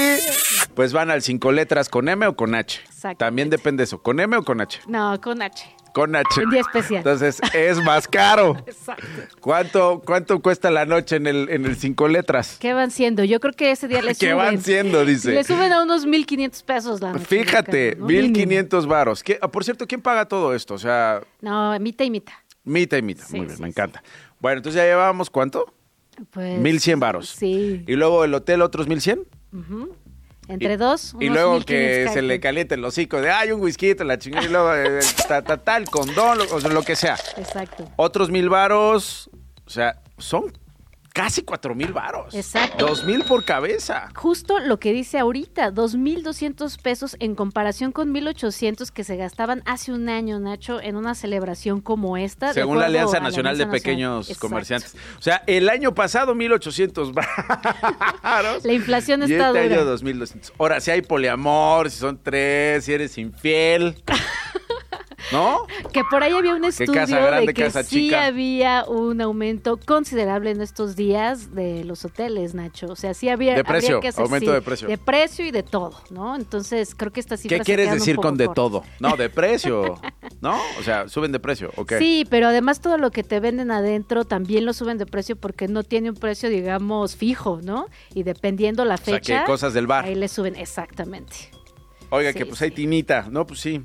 [0.74, 2.80] pues van al cinco letras con M o con H.
[3.16, 4.80] También depende eso, con M o con H.
[4.88, 5.64] no, con H.
[5.92, 6.42] Con H.
[6.42, 6.98] Un día especial.
[6.98, 8.56] Entonces es más caro.
[8.66, 9.04] Exacto.
[9.40, 12.56] ¿Cuánto, cuánto cuesta la noche en el, en el cinco letras?
[12.58, 13.22] ¿Qué van siendo?
[13.22, 14.36] Yo creo que ese día le ¿Qué suben.
[14.38, 15.04] van siendo?
[15.04, 15.30] Dice.
[15.32, 17.24] Le suben a unos 1.500 pesos la noche.
[17.26, 18.06] Fíjate, ¿no?
[18.06, 18.28] Mínimo.
[18.30, 19.22] 1500 varos.
[19.22, 20.74] ¿Qué- ah, Por cierto, ¿quién paga todo esto?
[20.74, 22.34] O sea, No, mitad y mitad.
[22.64, 23.26] mitad y mitad.
[23.26, 23.74] Sí, Muy bien, sí, me sí.
[24.44, 25.72] Bueno, entonces ya llevábamos cuánto?
[26.32, 27.30] Pues, 1100 varos.
[27.30, 27.82] Sí.
[27.86, 29.26] Y luego el hotel otros 1100.
[29.54, 29.96] Ujú.
[30.48, 31.14] Entre dos.
[31.18, 34.18] Y unos luego 1500 que se le caliente el hocico de, ay, un whisky, la
[34.18, 37.16] chingada, y luego eh, ta, ta, ta, el condón, lo- o sea, lo que sea.
[37.38, 37.90] Exacto.
[37.96, 39.30] Otros mil varos,
[39.64, 40.52] o sea, son
[41.14, 42.34] casi cuatro mil varos.
[42.34, 42.86] Exacto.
[42.86, 44.10] Dos mil por cabeza.
[44.16, 49.92] Justo lo que dice ahorita, 2.200 pesos en comparación con 1.800 que se gastaban hace
[49.92, 52.52] un año, Nacho, en una celebración como esta.
[52.52, 53.80] Según la Alianza la Nacional de Nacional.
[53.80, 54.38] Pequeños.
[54.38, 54.96] Comerciantes.
[55.18, 57.12] O sea, el año pasado 1800
[58.22, 58.64] varos.
[58.64, 59.76] La inflación y está este dura.
[59.76, 60.52] año 2200.
[60.58, 64.02] Ahora, si hay poliamor, si son tres, si eres infiel.
[65.32, 65.66] ¿No?
[65.92, 68.26] Que por ahí había un estudio casa grande, de que sí chica.
[68.26, 72.86] había un aumento considerable en estos días de los hoteles, Nacho.
[72.88, 74.88] O sea, sí había, De precio, habría que hacer, aumento sí, de precio.
[74.88, 76.36] De precio y de todo, ¿no?
[76.36, 78.54] Entonces, creo que esta cifra ¿Qué quieres decir con de cortas.
[78.54, 78.82] todo?
[79.00, 80.00] No, de precio.
[80.40, 80.58] ¿No?
[80.78, 81.70] O sea, suben de precio.
[81.76, 81.94] Ok.
[81.98, 85.68] Sí, pero además todo lo que te venden adentro también lo suben de precio porque
[85.68, 87.86] no tiene un precio, digamos, fijo, ¿no?
[88.14, 89.40] Y dependiendo la sea, fecha.
[89.40, 90.04] que cosas del bar.
[90.04, 91.50] Ahí le suben, exactamente.
[92.10, 93.26] Oiga, Sí, que pues hay tinita.
[93.30, 93.82] No, pues sí.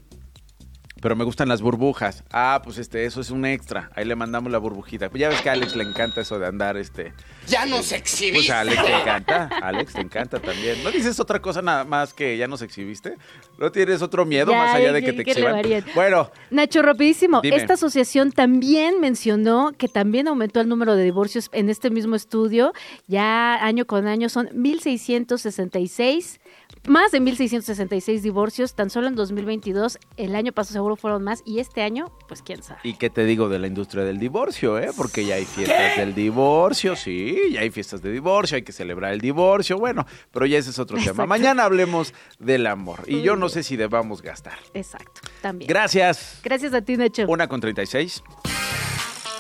[1.01, 2.23] Pero me gustan las burbujas.
[2.31, 3.89] Ah, pues este, eso es un extra.
[3.95, 5.09] Ahí le mandamos la burbujita.
[5.09, 7.13] Pues ya ves que a Alex le encanta eso de andar, este.
[7.47, 8.51] Ya nos Pues exhibiste.
[8.51, 9.49] a Alex te encanta.
[9.61, 10.83] A Alex te encanta también.
[10.83, 13.15] ¿No dices otra cosa nada más que ya nos exhibiste?
[13.57, 15.61] ¿No tienes otro miedo Ya, más allá de que te le exhiban?
[15.95, 17.41] Bueno, Nacho, rapidísimo.
[17.41, 17.55] Dime.
[17.55, 22.73] Esta asociación también mencionó que también aumentó el número de divorcios en este mismo estudio.
[23.07, 26.39] Ya año con año son 1.666,
[26.87, 29.99] más de 1.666 divorcios tan solo en 2022.
[30.17, 32.79] El año pasado seguro fueron más y este año, pues quién sabe.
[32.83, 34.89] ¿y qué te digo de la industria del divorcio, eh?
[34.95, 39.13] Porque ya hay fiestas del divorcio, sí, ya hay fiestas de divorcio, hay que celebrar
[39.13, 41.25] el divorcio, bueno, pero ya ese es otro tema.
[41.25, 44.57] Mañana hablemos del amor y yo no sé si debamos gastar.
[44.73, 45.67] Exacto, también.
[45.67, 46.39] Gracias.
[46.43, 47.25] Gracias a ti, Nacho.
[47.27, 48.23] Una con 36.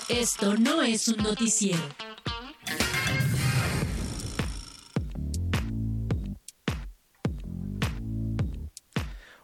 [0.09, 1.79] Esto no es un noticiero.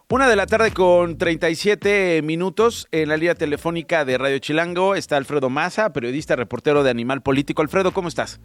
[0.08, 5.16] Una de la tarde con 37 minutos en la línea telefónica de Radio Chilango está
[5.16, 7.60] Alfredo Maza, periodista, reportero de Animal Político.
[7.60, 8.38] Alfredo, ¿cómo estás?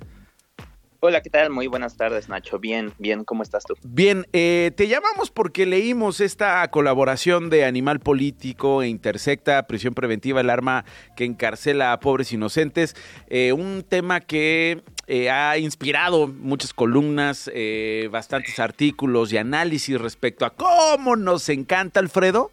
[1.04, 1.50] Hola, ¿qué tal?
[1.50, 2.60] Muy buenas tardes, Nacho.
[2.60, 3.74] Bien, bien, ¿cómo estás tú?
[3.82, 10.42] Bien, eh, te llamamos porque leímos esta colaboración de Animal Político e Intersecta, prisión preventiva,
[10.42, 10.86] el arma
[11.16, 12.96] que encarcela a pobres inocentes,
[13.30, 20.46] eh, un tema que eh, ha inspirado muchas columnas, eh, bastantes artículos y análisis respecto
[20.46, 22.52] a cómo nos encanta, Alfredo,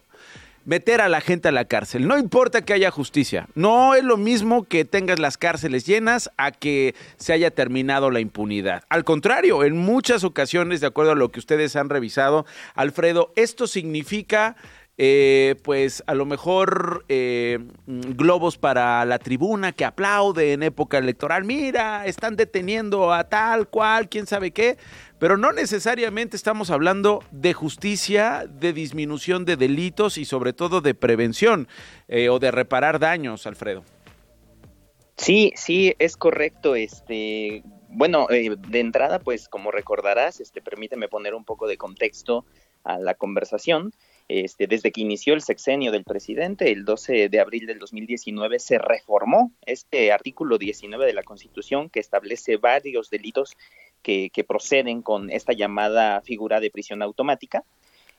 [0.69, 2.07] meter a la gente a la cárcel.
[2.07, 3.47] No importa que haya justicia.
[3.55, 8.19] No es lo mismo que tengas las cárceles llenas a que se haya terminado la
[8.19, 8.83] impunidad.
[8.87, 13.65] Al contrario, en muchas ocasiones, de acuerdo a lo que ustedes han revisado, Alfredo, esto
[13.65, 14.55] significa...
[15.01, 21.45] eh, pues a lo mejor eh, globos para la tribuna que aplaude en época electoral.
[21.45, 24.77] Mira, están deteniendo a tal cual, quién sabe qué.
[25.17, 30.93] Pero no necesariamente estamos hablando de justicia, de disminución de delitos y sobre todo de
[30.93, 31.69] prevención
[32.09, 33.85] eh, o de reparar daños, Alfredo.
[35.15, 36.75] Sí, sí, es correcto.
[36.75, 42.45] Este, bueno, eh, de entrada, pues como recordarás, este, permíteme poner un poco de contexto
[42.83, 43.93] a la conversación.
[44.29, 48.77] Este, desde que inició el sexenio del presidente, el 12 de abril del 2019, se
[48.77, 53.57] reformó este artículo 19 de la Constitución que establece varios delitos
[54.03, 57.63] que, que proceden con esta llamada figura de prisión automática.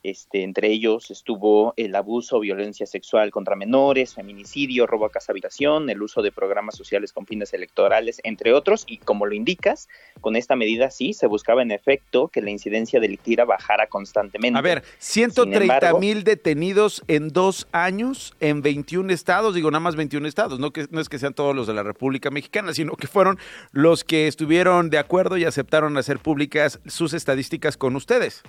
[0.02, 5.90] Este, entre ellos estuvo el abuso violencia sexual contra menores, feminicidio, robo a casa habitación,
[5.90, 9.88] el uso de programas sociales con fines electorales, entre otros, y como lo indicas,
[10.22, 14.58] con esta medida sí se buscaba en efecto que la incidencia delictiva bajara constantemente.
[14.58, 20.26] A ver, 130 mil detenidos en dos años en 21 estados, digo nada más 21
[20.26, 23.06] estados, no, que, no es que sean todos los de la República Mexicana, sino que
[23.06, 23.38] fueron
[23.72, 28.42] los que estuvieron de acuerdo y aceptaron hacer públicas sus estadísticas con ustedes.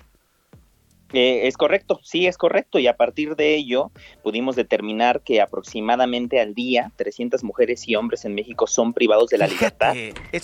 [1.13, 3.91] Eh, es correcto, sí es correcto y a partir de ello
[4.23, 9.37] pudimos determinar que aproximadamente al día 300 mujeres y hombres en México son privados de
[9.37, 9.93] la libertad.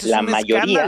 [0.03, 0.87] la mayoría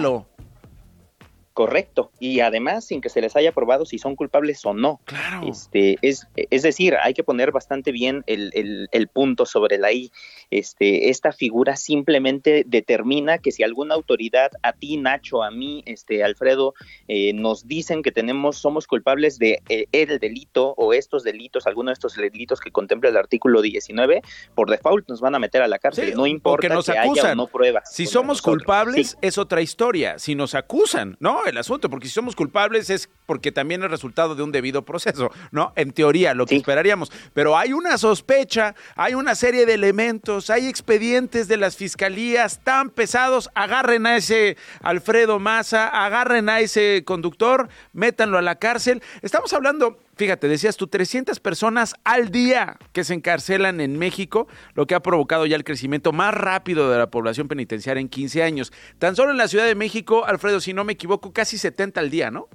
[1.53, 4.99] correcto y además sin que se les haya probado si son culpables o no.
[5.05, 5.47] Claro.
[5.47, 8.51] Este, es, es decir, hay que poner bastante bien el,
[8.91, 10.11] el, punto sobre la I.
[10.51, 16.23] Este, esta figura simplemente determina que si alguna autoridad, a ti, Nacho, a mí, este,
[16.23, 16.73] Alfredo,
[17.07, 21.89] eh, nos dicen que tenemos, somos culpables de eh, el delito o estos delitos, alguno
[21.89, 24.21] de estos delitos que contempla el artículo 19,
[24.55, 26.13] por default nos van a meter a la cárcel.
[26.15, 27.25] no importa nos que acusan.
[27.25, 27.93] haya o no pruebas.
[27.93, 30.19] Si somos culpables, es otra historia.
[30.19, 31.41] Si nos acusan, ¿no?
[31.49, 35.31] El asunto, porque si somos culpables es porque también es resultado de un debido proceso,
[35.51, 35.73] ¿no?
[35.75, 37.11] En teoría, lo que esperaríamos.
[37.33, 42.89] Pero hay una sospecha, hay una serie de elementos, hay expedientes de las fiscalías tan
[42.89, 49.01] pesados, agarren a ese Alfredo Maza, agarren a ese conductor, métanlo a la cárcel.
[49.21, 54.85] Estamos hablando fíjate, decías tú, 300 personas al día que se encarcelan en México, lo
[54.85, 58.73] que ha provocado ya el crecimiento más rápido de la población penitenciaria en 15 años.
[58.99, 62.09] Tan solo en la Ciudad de México, Alfredo, si no me equivoco, casi 70 al
[62.09, 62.49] día, ¿no?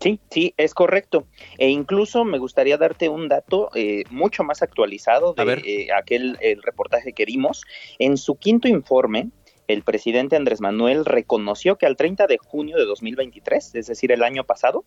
[0.00, 1.28] Sí, sí, es correcto.
[1.58, 6.60] E incluso me gustaría darte un dato eh, mucho más actualizado de eh, aquel el
[6.62, 7.64] reportaje que dimos.
[8.00, 9.30] En su quinto informe,
[9.68, 14.22] el presidente Andrés Manuel reconoció que al 30 de junio de 2023, es decir, el
[14.22, 14.84] año pasado,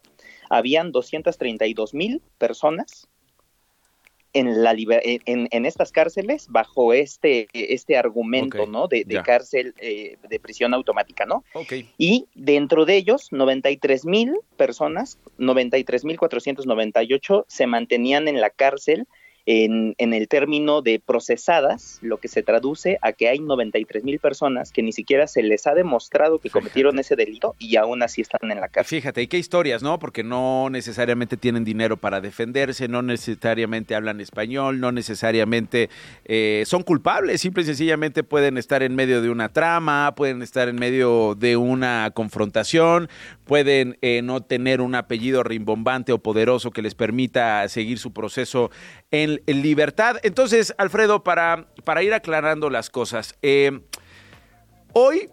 [0.50, 3.08] habían 232 mil personas
[4.34, 8.88] en, la en, en, estas cárceles bajo este, este argumento, ¿no?
[8.88, 11.44] De, cárcel, eh, de prisión automática, ¿no?
[11.98, 19.06] Y dentro de ellos, 93 mil personas, 93 mil 498 se mantenían en la cárcel
[19.46, 24.20] en, en, el término de procesadas, lo que se traduce a que hay 93 mil
[24.20, 28.22] personas que ni siquiera se les ha demostrado que cometieron ese delito y aún así
[28.22, 29.00] están en la cárcel.
[29.00, 30.00] Fíjate, y qué historias, ¿no?
[30.00, 35.90] Porque no necesariamente tienen dinero para defenderse, no necesariamente hablan español, no necesariamente
[36.26, 40.70] eh, son culpables, simple y sencillamente pueden estar en medio de una trama, pueden estar
[40.70, 43.10] en medio de una confrontación,
[43.52, 48.72] pueden eh, no tener un apellido rimbombante o poderoso que les permita seguir su proceso
[49.12, 50.16] en, libertad.
[50.24, 53.82] Entonces, Alfredo, para, para ir aclarando las cosas, eh,
[54.94, 55.28] hoy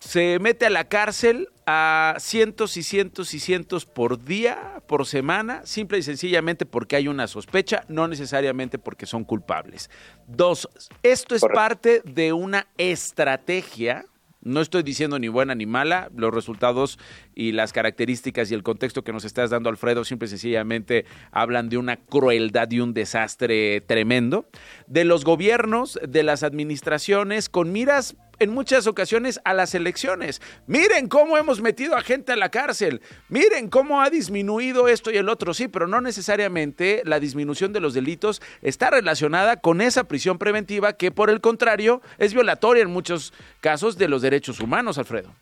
[0.00, 5.60] se mete a la cárcel a cientos y cientos y cientos por día, por semana,
[5.66, 9.90] simple y sencillamente porque hay una sospecha, no necesariamente porque son culpables.
[10.26, 10.70] Dos,
[11.02, 14.06] esto es parte de una estrategia
[14.42, 16.98] no estoy diciendo ni buena ni mala, los resultados
[17.34, 21.68] y las características y el contexto que nos estás dando, Alfredo, simple y sencillamente hablan
[21.68, 24.46] de una crueldad y un desastre tremendo.
[24.86, 30.42] De los gobiernos, de las administraciones, con miras en muchas ocasiones a las elecciones.
[30.66, 33.00] Miren cómo hemos metido a gente a la cárcel.
[33.28, 35.54] Miren cómo ha disminuido esto y el otro.
[35.54, 40.94] Sí, pero no necesariamente la disminución de los delitos está relacionada con esa prisión preventiva
[40.94, 45.34] que por el contrario es violatoria en muchos casos de los derechos humanos, Alfredo.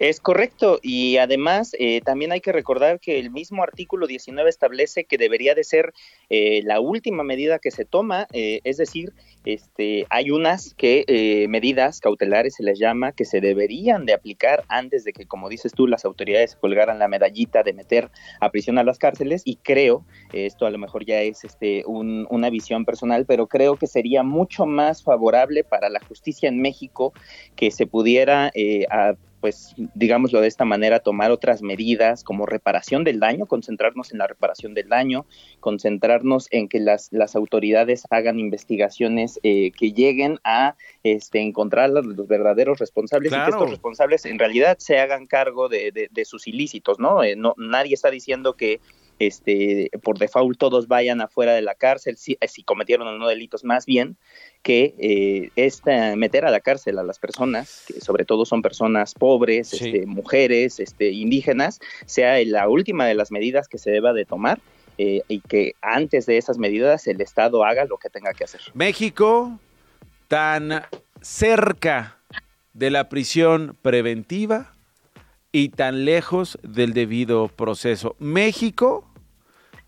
[0.00, 5.04] Es correcto y además eh, también hay que recordar que el mismo artículo 19 establece
[5.04, 5.92] que debería de ser
[6.30, 9.12] eh, la última medida que se toma, eh, es decir,
[9.44, 15.04] este, hay unas que medidas cautelares se les llama que se deberían de aplicar antes
[15.04, 18.84] de que, como dices tú, las autoridades colgaran la medallita de meter a prisión a
[18.84, 23.48] las cárceles y creo, esto a lo mejor ya es este, una visión personal, pero
[23.48, 27.12] creo que sería mucho más favorable para la justicia en México
[27.54, 28.50] que se pudiera
[28.90, 34.18] a, pues digámoslo de esta manera, tomar otras medidas como reparación del daño, concentrarnos en
[34.18, 35.26] la reparación del daño,
[35.60, 42.04] concentrarnos en que las, las autoridades hagan investigaciones eh, que lleguen a este, encontrar los,
[42.04, 46.46] los verdaderos responsables y que estos responsables en realidad se hagan cargo de, de, sus
[46.46, 47.22] ilícitos, ¿no?
[47.22, 47.54] Eh, ¿no?
[47.56, 48.80] Nadie está diciendo que
[49.20, 53.64] este, por default todos vayan afuera de la cárcel si, si cometieron o no delitos,
[53.64, 54.16] más bien
[54.62, 59.14] que eh, esta, meter a la cárcel a las personas, que sobre todo son personas
[59.14, 64.24] pobres, este, mujeres, este, indígenas, sea la última de las medidas que se deba de
[64.24, 64.58] tomar
[64.96, 68.60] eh, y que antes de esas medidas el Estado haga lo que tenga que hacer.
[68.74, 69.58] México,
[70.28, 70.82] tan
[71.20, 72.18] cerca
[72.72, 74.72] de la prisión preventiva
[75.52, 78.16] y tan lejos del debido proceso.
[78.18, 79.09] México,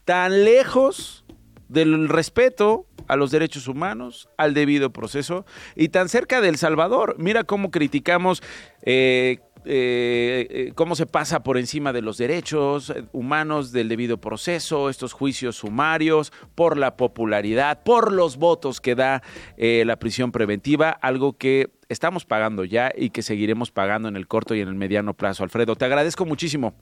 [0.05, 1.25] tan lejos
[1.69, 5.45] del respeto a los derechos humanos, al debido proceso
[5.75, 7.17] y tan cerca del Salvador.
[7.19, 8.43] Mira cómo criticamos
[8.83, 14.91] eh, eh, eh, cómo se pasa por encima de los derechos humanos del debido proceso,
[14.91, 19.23] estos juicios sumarios, por la popularidad, por los votos que da
[19.57, 24.55] la prisión preventiva, algo que estamos pagando ya y que seguiremos pagando en el corto
[24.55, 25.45] y en el mediano plazo.
[25.45, 26.75] Alfredo, te agradezco muchísimo.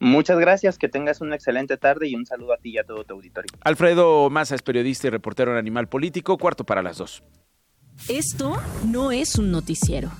[0.00, 3.04] Muchas gracias, que tengas una excelente tarde y un saludo a ti y a todo
[3.04, 3.50] tu auditorio.
[3.62, 7.22] Alfredo Maza es periodista y reportero en Animal Político, cuarto para las dos.
[8.08, 10.10] Esto no es un noticiero.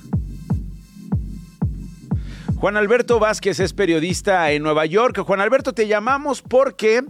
[2.57, 5.17] Juan Alberto Vázquez es periodista en Nueva York.
[5.19, 7.03] Juan Alberto, te llamamos porque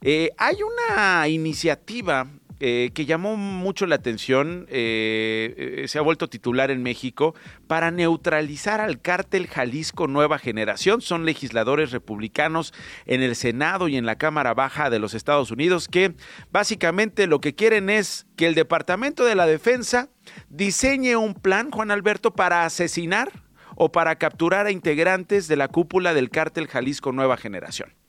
[0.00, 2.26] eh, hay una iniciativa
[2.60, 7.34] eh, que llamó mucho la atención, eh, eh, se ha vuelto titular en México,
[7.66, 11.00] para neutralizar al cártel Jalisco Nueva Generación.
[11.00, 12.72] Son legisladores republicanos
[13.06, 16.14] en el Senado y en la Cámara Baja de los Estados Unidos que
[16.52, 20.08] básicamente lo que quieren es que el Departamento de la Defensa
[20.48, 23.30] diseñe un plan, Juan Alberto, para asesinar
[23.76, 28.03] o para capturar a integrantes de la cúpula del cártel Jalisco Nueva Generación.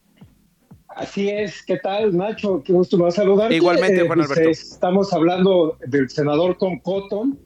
[0.96, 2.64] Así es, ¿qué tal, Nacho?
[2.64, 3.52] Qué gusto me saludar.
[3.52, 4.50] Igualmente, Juan pues, Alberto.
[4.52, 7.38] estamos hablando del senador Tom Cotton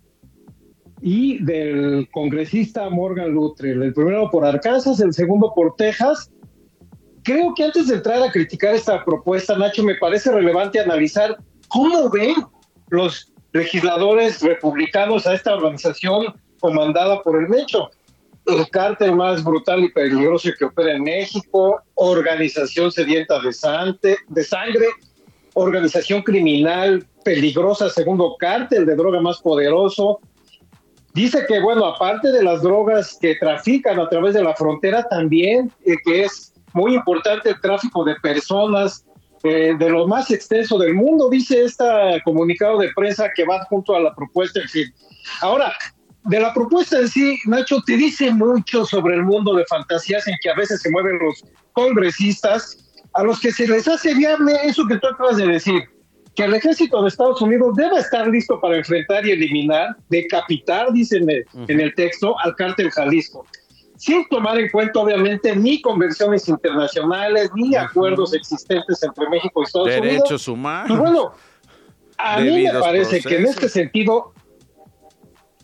[1.01, 3.81] y del congresista Morgan Luttrell.
[3.81, 6.31] El primero por Arkansas, el segundo por Texas.
[7.23, 11.35] Creo que antes de entrar a criticar esta propuesta, Nacho, me parece relevante analizar
[11.69, 12.35] cómo ven
[12.89, 17.89] los legisladores republicanos a esta organización comandada por el Mecho
[18.57, 24.87] el cártel más brutal y peligroso que opera en México, organización sedienta de, de sangre,
[25.53, 30.19] organización criminal peligrosa, segundo cártel de droga más poderoso.
[31.13, 35.71] Dice que, bueno, aparte de las drogas que trafican a través de la frontera, también
[35.85, 39.05] eh, que es muy importante el tráfico de personas,
[39.43, 41.85] eh, de lo más extenso del mundo, dice este
[42.25, 44.59] comunicado de prensa que va junto a la propuesta.
[44.59, 44.93] En fin.
[45.41, 45.73] Ahora,
[46.25, 50.35] de la propuesta en sí, Nacho, te dice mucho sobre el mundo de fantasías en
[50.41, 51.43] que a veces se mueven los
[51.73, 55.83] congresistas, a los que se les hace viable eso que tú acabas de decir,
[56.35, 61.27] que el ejército de Estados Unidos debe estar listo para enfrentar y eliminar, decapitar, dicen
[61.29, 63.45] en el texto, al cártel Jalisco,
[63.97, 69.87] sin tomar en cuenta obviamente ni convenciones internacionales, ni acuerdos existentes entre México y Estados
[69.87, 70.03] Unidos.
[70.03, 70.89] Derechos humanos.
[70.89, 71.33] Y bueno,
[72.17, 74.33] a mí me parece que en este sentido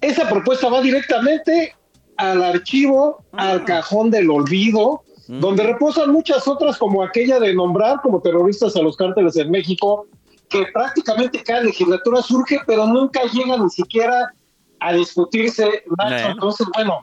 [0.01, 1.75] esa propuesta va directamente
[2.17, 8.21] al archivo, al cajón del olvido, donde reposan muchas otras como aquella de nombrar como
[8.21, 10.07] terroristas a los cárteles en México,
[10.49, 14.31] que prácticamente cada legislatura surge, pero nunca llega ni siquiera
[14.79, 15.83] a discutirse.
[16.27, 16.99] Entonces, bueno,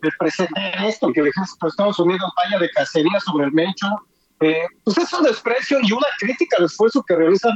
[0.00, 3.86] me presenté esto, que el ejército de Estados Unidos vaya de cacería sobre el Mencho,
[4.40, 7.52] eh, pues es un desprecio y una crítica al esfuerzo que realizan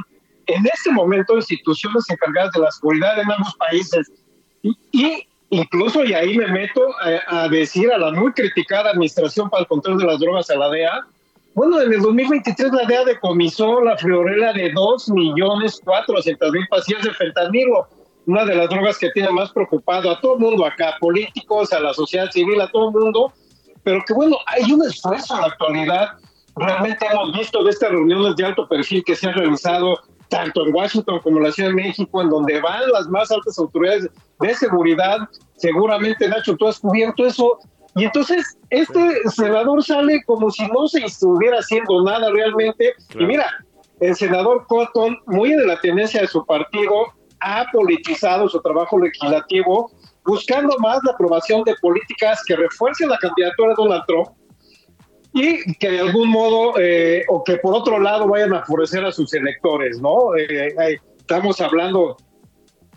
[0.46, 4.10] en este momento instituciones encargadas de la seguridad en ambos países
[4.62, 6.82] y, incluso, y ahí me meto
[7.26, 10.68] a, decir a la muy criticada Administración para el Control de las Drogas, a la
[10.70, 11.00] DEA,
[11.54, 17.88] bueno, en el 2023 la DEA decomisó la florela de 2.400.000 pastillas de fentanilo,
[18.26, 21.80] una de las drogas que tiene más preocupado a todo el mundo acá, políticos, a
[21.80, 23.32] la sociedad civil, a todo el mundo,
[23.82, 26.10] pero que bueno, hay un esfuerzo en la actualidad.
[26.54, 29.98] Realmente hemos visto de estas reuniones de alto perfil que se han realizado
[30.30, 33.58] tanto en Washington como en la Ciudad de México, en donde van las más altas
[33.58, 34.08] autoridades
[34.38, 35.18] de seguridad.
[35.56, 37.58] Seguramente, Nacho, tú has cubierto eso.
[37.96, 42.94] Y entonces este senador sale como si no se estuviera haciendo nada realmente.
[43.18, 43.46] Y mira,
[43.98, 46.94] el senador Cotton, muy de la tendencia de su partido,
[47.40, 49.90] ha politizado su trabajo legislativo,
[50.24, 54.28] buscando más la aprobación de políticas que refuercen la candidatura de Donald Trump
[55.32, 59.12] y que de algún modo, eh, o que por otro lado vayan a favorecer a
[59.12, 60.36] sus electores, ¿no?
[60.36, 62.16] Eh, eh, estamos hablando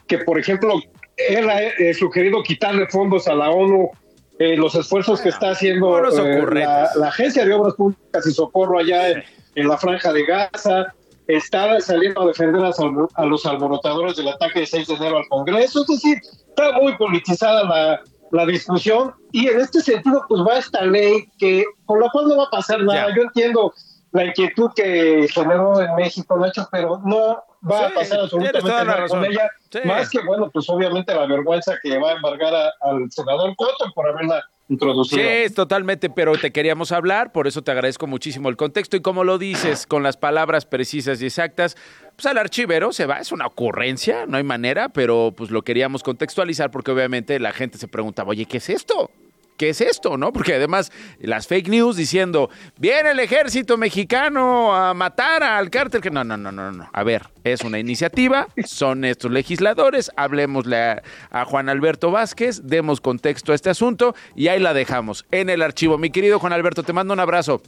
[0.07, 0.79] que, por ejemplo,
[1.17, 3.89] él ha sugerido quitarle fondos a la ONU,
[4.39, 9.23] los esfuerzos que está haciendo la, Agencia de Obras Públicas y Socorro allá
[9.55, 10.88] en, la Franja de Gaza,
[11.27, 15.81] está saliendo a defender a, los alborotadores del ataque de 6 de enero al Congreso,
[15.81, 16.17] es decir,
[16.49, 18.01] está muy politizada la,
[18.34, 22.38] la discusión y en este sentido pues va esta ley que con la cual no
[22.38, 23.15] va a pasar nada.
[23.15, 23.71] Yo entiendo
[24.11, 29.23] la inquietud que generó en México, Nacho, pero no va a pasar absolutamente nada con
[29.23, 29.49] ella.
[29.86, 34.09] Más que, bueno, pues obviamente la vergüenza que va a embargar al senador Cotton por
[34.09, 34.43] haberla
[35.47, 39.24] Sí, totalmente, pero te queríamos hablar, por eso te agradezco muchísimo el contexto y como
[39.24, 41.76] lo dices, con las palabras precisas y exactas,
[42.16, 46.01] pues al archivero se va, es una ocurrencia, no hay manera, pero pues lo queríamos
[46.01, 49.11] contextualizar porque obviamente la gente se preguntaba, oye, ¿qué es esto?
[49.57, 50.17] ¿Qué es esto?
[50.17, 50.33] ¿No?
[50.33, 56.11] Porque además las fake news diciendo, viene el ejército mexicano a matar al cártel, que
[56.11, 56.89] no, no, no, no, no.
[56.91, 63.01] A ver, es una iniciativa, son estos legisladores, hablemosle a, a Juan Alberto Vázquez, demos
[63.01, 65.97] contexto a este asunto y ahí la dejamos en el archivo.
[65.97, 67.61] Mi querido Juan Alberto, te mando un abrazo.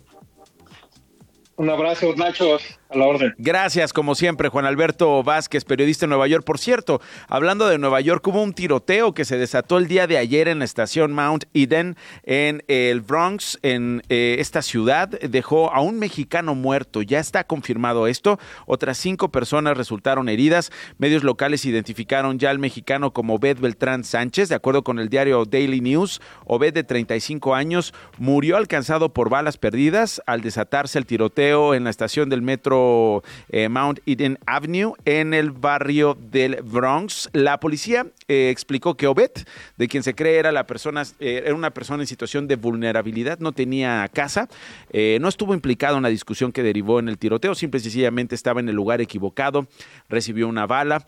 [1.58, 2.58] Un abrazo, Nacho.
[2.88, 3.34] A la orden.
[3.40, 6.44] Gracias, como siempre, Juan Alberto Vázquez, periodista en Nueva York.
[6.46, 10.20] Por cierto, hablando de Nueva York, hubo un tiroteo que se desató el día de
[10.20, 15.10] ayer en la estación Mount Eden, en el Bronx, en eh, esta ciudad.
[15.10, 17.02] Dejó a un mexicano muerto.
[17.02, 18.38] Ya está confirmado esto.
[18.68, 20.72] Otras cinco personas resultaron heridas.
[21.00, 24.50] Medios locales identificaron ya al mexicano como Obed Beltrán Sánchez.
[24.50, 29.58] De acuerdo con el diario Daily News, Obed, de 35 años, murió alcanzado por balas
[29.58, 35.36] perdidas al desatarse el tiroteo en la estación del metro eh, Mount Eden Avenue en
[35.36, 37.30] el barrio del Bronx.
[37.34, 39.30] La policía eh, explicó que Obed,
[39.78, 43.38] de quien se cree era la persona, eh, era una persona en situación de vulnerabilidad,
[43.40, 44.50] no tenía casa,
[44.92, 48.60] no estuvo implicado en la discusión que derivó en el tiroteo, simple y sencillamente estaba
[48.60, 49.68] en el lugar equivocado,
[50.10, 51.06] recibió una bala.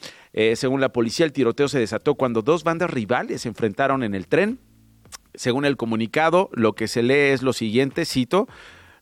[0.54, 4.28] según la policía, el tiroteo se desató cuando dos bandas rivales se enfrentaron en el
[4.28, 4.60] tren.
[5.34, 8.48] Según el comunicado, lo que se lee es lo siguiente, cito,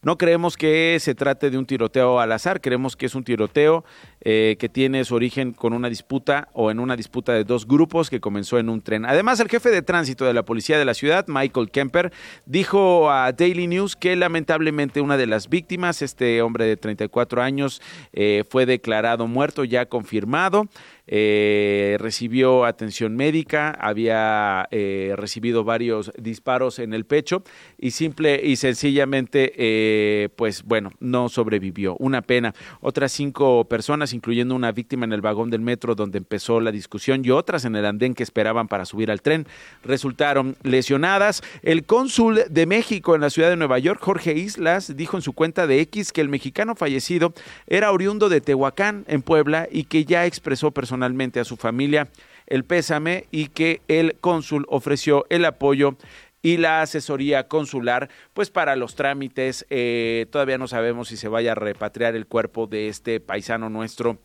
[0.06, 3.84] no creemos que se trate de un tiroteo al azar, creemos que es un tiroteo
[4.22, 8.12] eh, que tiene su origen con una disputa o en una disputa de dos grupos
[8.12, 9.04] que comenzó en un tren.
[9.06, 12.14] Además, el jefe de tránsito de la policía de la ciudad, Michael Kemper,
[12.46, 17.82] dijo a Daily News que lamentablemente una de las víctimas, este hombre de 34 años,
[18.14, 20.68] eh, fue declarado muerto, ya confirmado.
[21.08, 27.44] Eh, recibió atención médica, había eh, recibido varios disparos en el pecho
[27.78, 31.96] y simple y sencillamente, eh, pues bueno, no sobrevivió.
[32.00, 32.54] Una pena.
[32.82, 37.24] Otras cinco personas, incluyendo una víctima en el vagón del metro donde empezó la discusión
[37.24, 39.46] y otras en el andén que esperaban para subir al tren,
[39.84, 41.44] resultaron lesionadas.
[41.62, 45.34] El cónsul de México en la ciudad de Nueva York, Jorge Islas, dijo en su
[45.34, 47.34] cuenta de X que el mexicano fallecido
[47.68, 52.08] era oriundo de Tehuacán, en Puebla, y que ya expresó personalmente personalmente a su familia
[52.48, 55.98] el pésame y que el cónsul ofreció el apoyo
[56.42, 59.66] y la asesoría consular, pues para los trámites.
[59.70, 64.20] Eh, todavía no sabemos si se vaya a repatriar el cuerpo de este paisano nuestro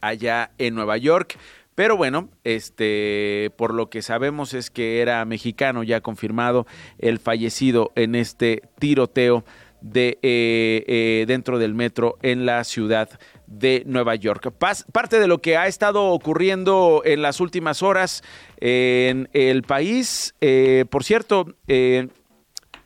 [0.00, 1.36] allá en Nueva York.
[1.74, 6.66] Pero bueno, este, por lo que sabemos es que era mexicano ya confirmado
[6.98, 9.44] el fallecido en este tiroteo
[9.80, 13.18] de eh, eh, dentro del metro en la ciudad
[13.48, 14.52] de Nueva York.
[14.92, 18.22] parte de lo que ha estado ocurriendo en las últimas horas
[18.60, 22.08] en el país, eh, por cierto, eh,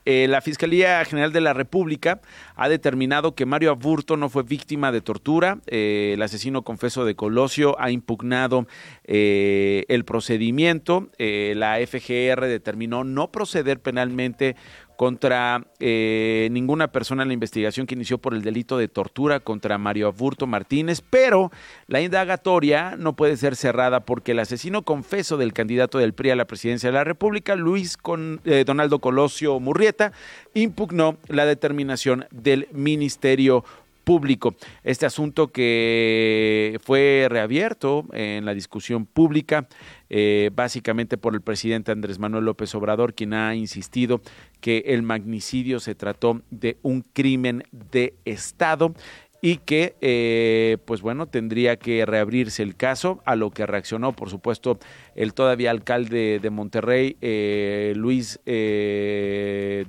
[0.05, 2.19] eh, la Fiscalía General de la República
[2.55, 5.59] ha determinado que Mario Aburto no fue víctima de tortura.
[5.67, 8.67] el asesino confeso de Colosio ha impugnado
[9.05, 11.09] el procedimiento.
[11.17, 14.57] la FGR determinó no proceder penalmente
[14.95, 19.77] contra eh, ninguna persona en la investigación que inició por el delito de tortura contra
[19.77, 21.51] Mario Aburto Martínez, pero
[21.87, 26.35] la indagatoria no puede ser cerrada porque el asesino confeso del candidato del PRI a
[26.35, 30.11] la presidencia de la República, Luis con, eh, Donaldo Colosio Murrieta,
[30.53, 33.63] impugnó la determinación del Ministerio
[34.03, 34.55] público.
[34.83, 39.67] Este asunto que fue reabierto en la discusión pública,
[40.09, 44.21] eh, básicamente por el presidente Andrés Manuel López Obrador, quien ha insistido
[44.59, 48.93] que el magnicidio se trató de un crimen de Estado
[49.41, 54.29] y que, eh, pues bueno, tendría que reabrirse el caso, a lo que reaccionó, por
[54.29, 54.79] supuesto,
[55.15, 58.39] el todavía alcalde de Monterrey, eh, Luis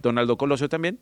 [0.02, 0.98] Donaldo Colosio también,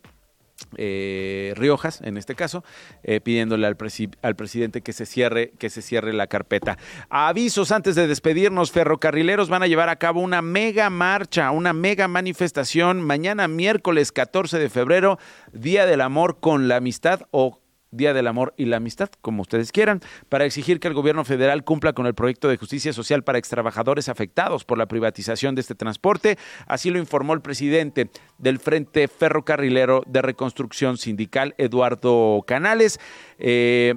[0.77, 2.65] eh, Riojas, en este caso,
[3.03, 3.77] eh, pidiéndole al,
[4.23, 6.79] al, presidente que se cierre, que se cierre la carpeta.
[7.09, 12.09] Avisos antes de despedirnos, ferrocarrileros van a llevar a cabo una mega marcha, una mega
[12.09, 15.19] manifestación mañana miércoles 14 de febrero,
[15.53, 17.62] Día del Amor con la Amistad o
[17.93, 21.63] Día del Amor y la Amistad, como ustedes quieran, para exigir que el gobierno federal
[21.63, 25.75] cumpla con el proyecto de justicia social para extrabajadores afectados por la privatización de este
[25.75, 26.39] transporte.
[26.67, 32.99] Así lo informó el presidente del Frente Ferrocarrilero de Reconstrucción Sindical, Eduardo Canales.
[33.39, 33.95] Eh,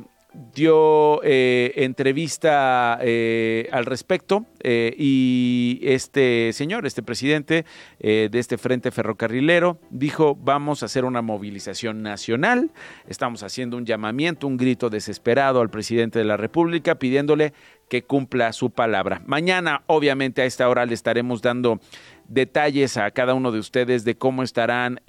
[0.53, 7.65] dio eh, entrevista eh, al respecto eh, y este señor, este presidente
[7.99, 12.71] de este Frente Ferrocarrilero, dijo vamos a hacer una movilización nacional,
[13.07, 17.53] estamos haciendo un llamamiento, un grito desesperado al presidente de la República pidiéndole
[17.89, 19.21] que cumpla su palabra.
[19.25, 21.79] Mañana, obviamente, a esta hora le estaremos dando
[22.27, 25.01] detalles a cada uno de ustedes de cómo estarán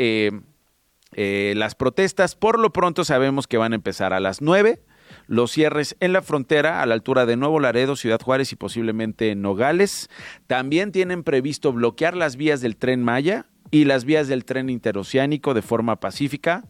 [1.16, 2.34] las protestas.
[2.34, 4.80] Por lo pronto sabemos que van a empezar a las nueve
[5.26, 9.34] los cierres en la frontera a la altura de Nuevo Laredo, Ciudad Juárez y posiblemente
[9.34, 10.08] Nogales.
[10.46, 15.54] También tienen previsto bloquear las vías del tren Maya y las vías del tren interoceánico
[15.54, 16.64] de forma pacífica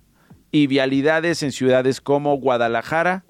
[0.51, 3.25] y vialidades en ciudades como Guadalajara,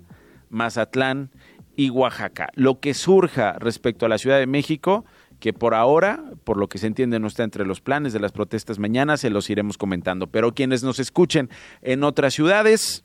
[0.48, 1.30] Mazatlán
[1.74, 2.48] y Oaxaca.
[2.54, 5.04] Lo que surja respecto a la Ciudad de México,
[5.40, 8.32] que por ahora, por lo que se entiende, no está entre los planes de las
[8.32, 10.28] protestas mañana, se los iremos comentando.
[10.28, 11.50] Pero quienes nos escuchen
[11.82, 13.04] en otras ciudades,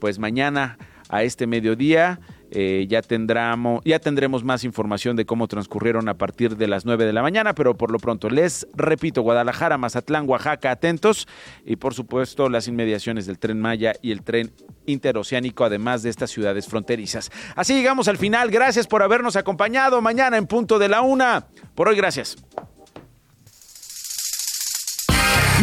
[0.00, 0.78] pues mañana
[1.08, 2.20] a este mediodía.
[2.50, 7.04] Eh, ya, tendremos, ya tendremos más información de cómo transcurrieron a partir de las 9
[7.04, 11.28] de la mañana, pero por lo pronto les repito, Guadalajara, Mazatlán, Oaxaca, atentos
[11.66, 14.50] y por supuesto las inmediaciones del tren Maya y el tren
[14.86, 17.30] interoceánico, además de estas ciudades fronterizas.
[17.54, 21.48] Así llegamos al final, gracias por habernos acompañado mañana en punto de la una.
[21.74, 22.36] Por hoy, gracias.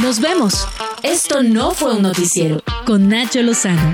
[0.02, 0.68] Nos vemos.
[1.04, 3.94] Esto no fue un noticiero con Nacho Lozano.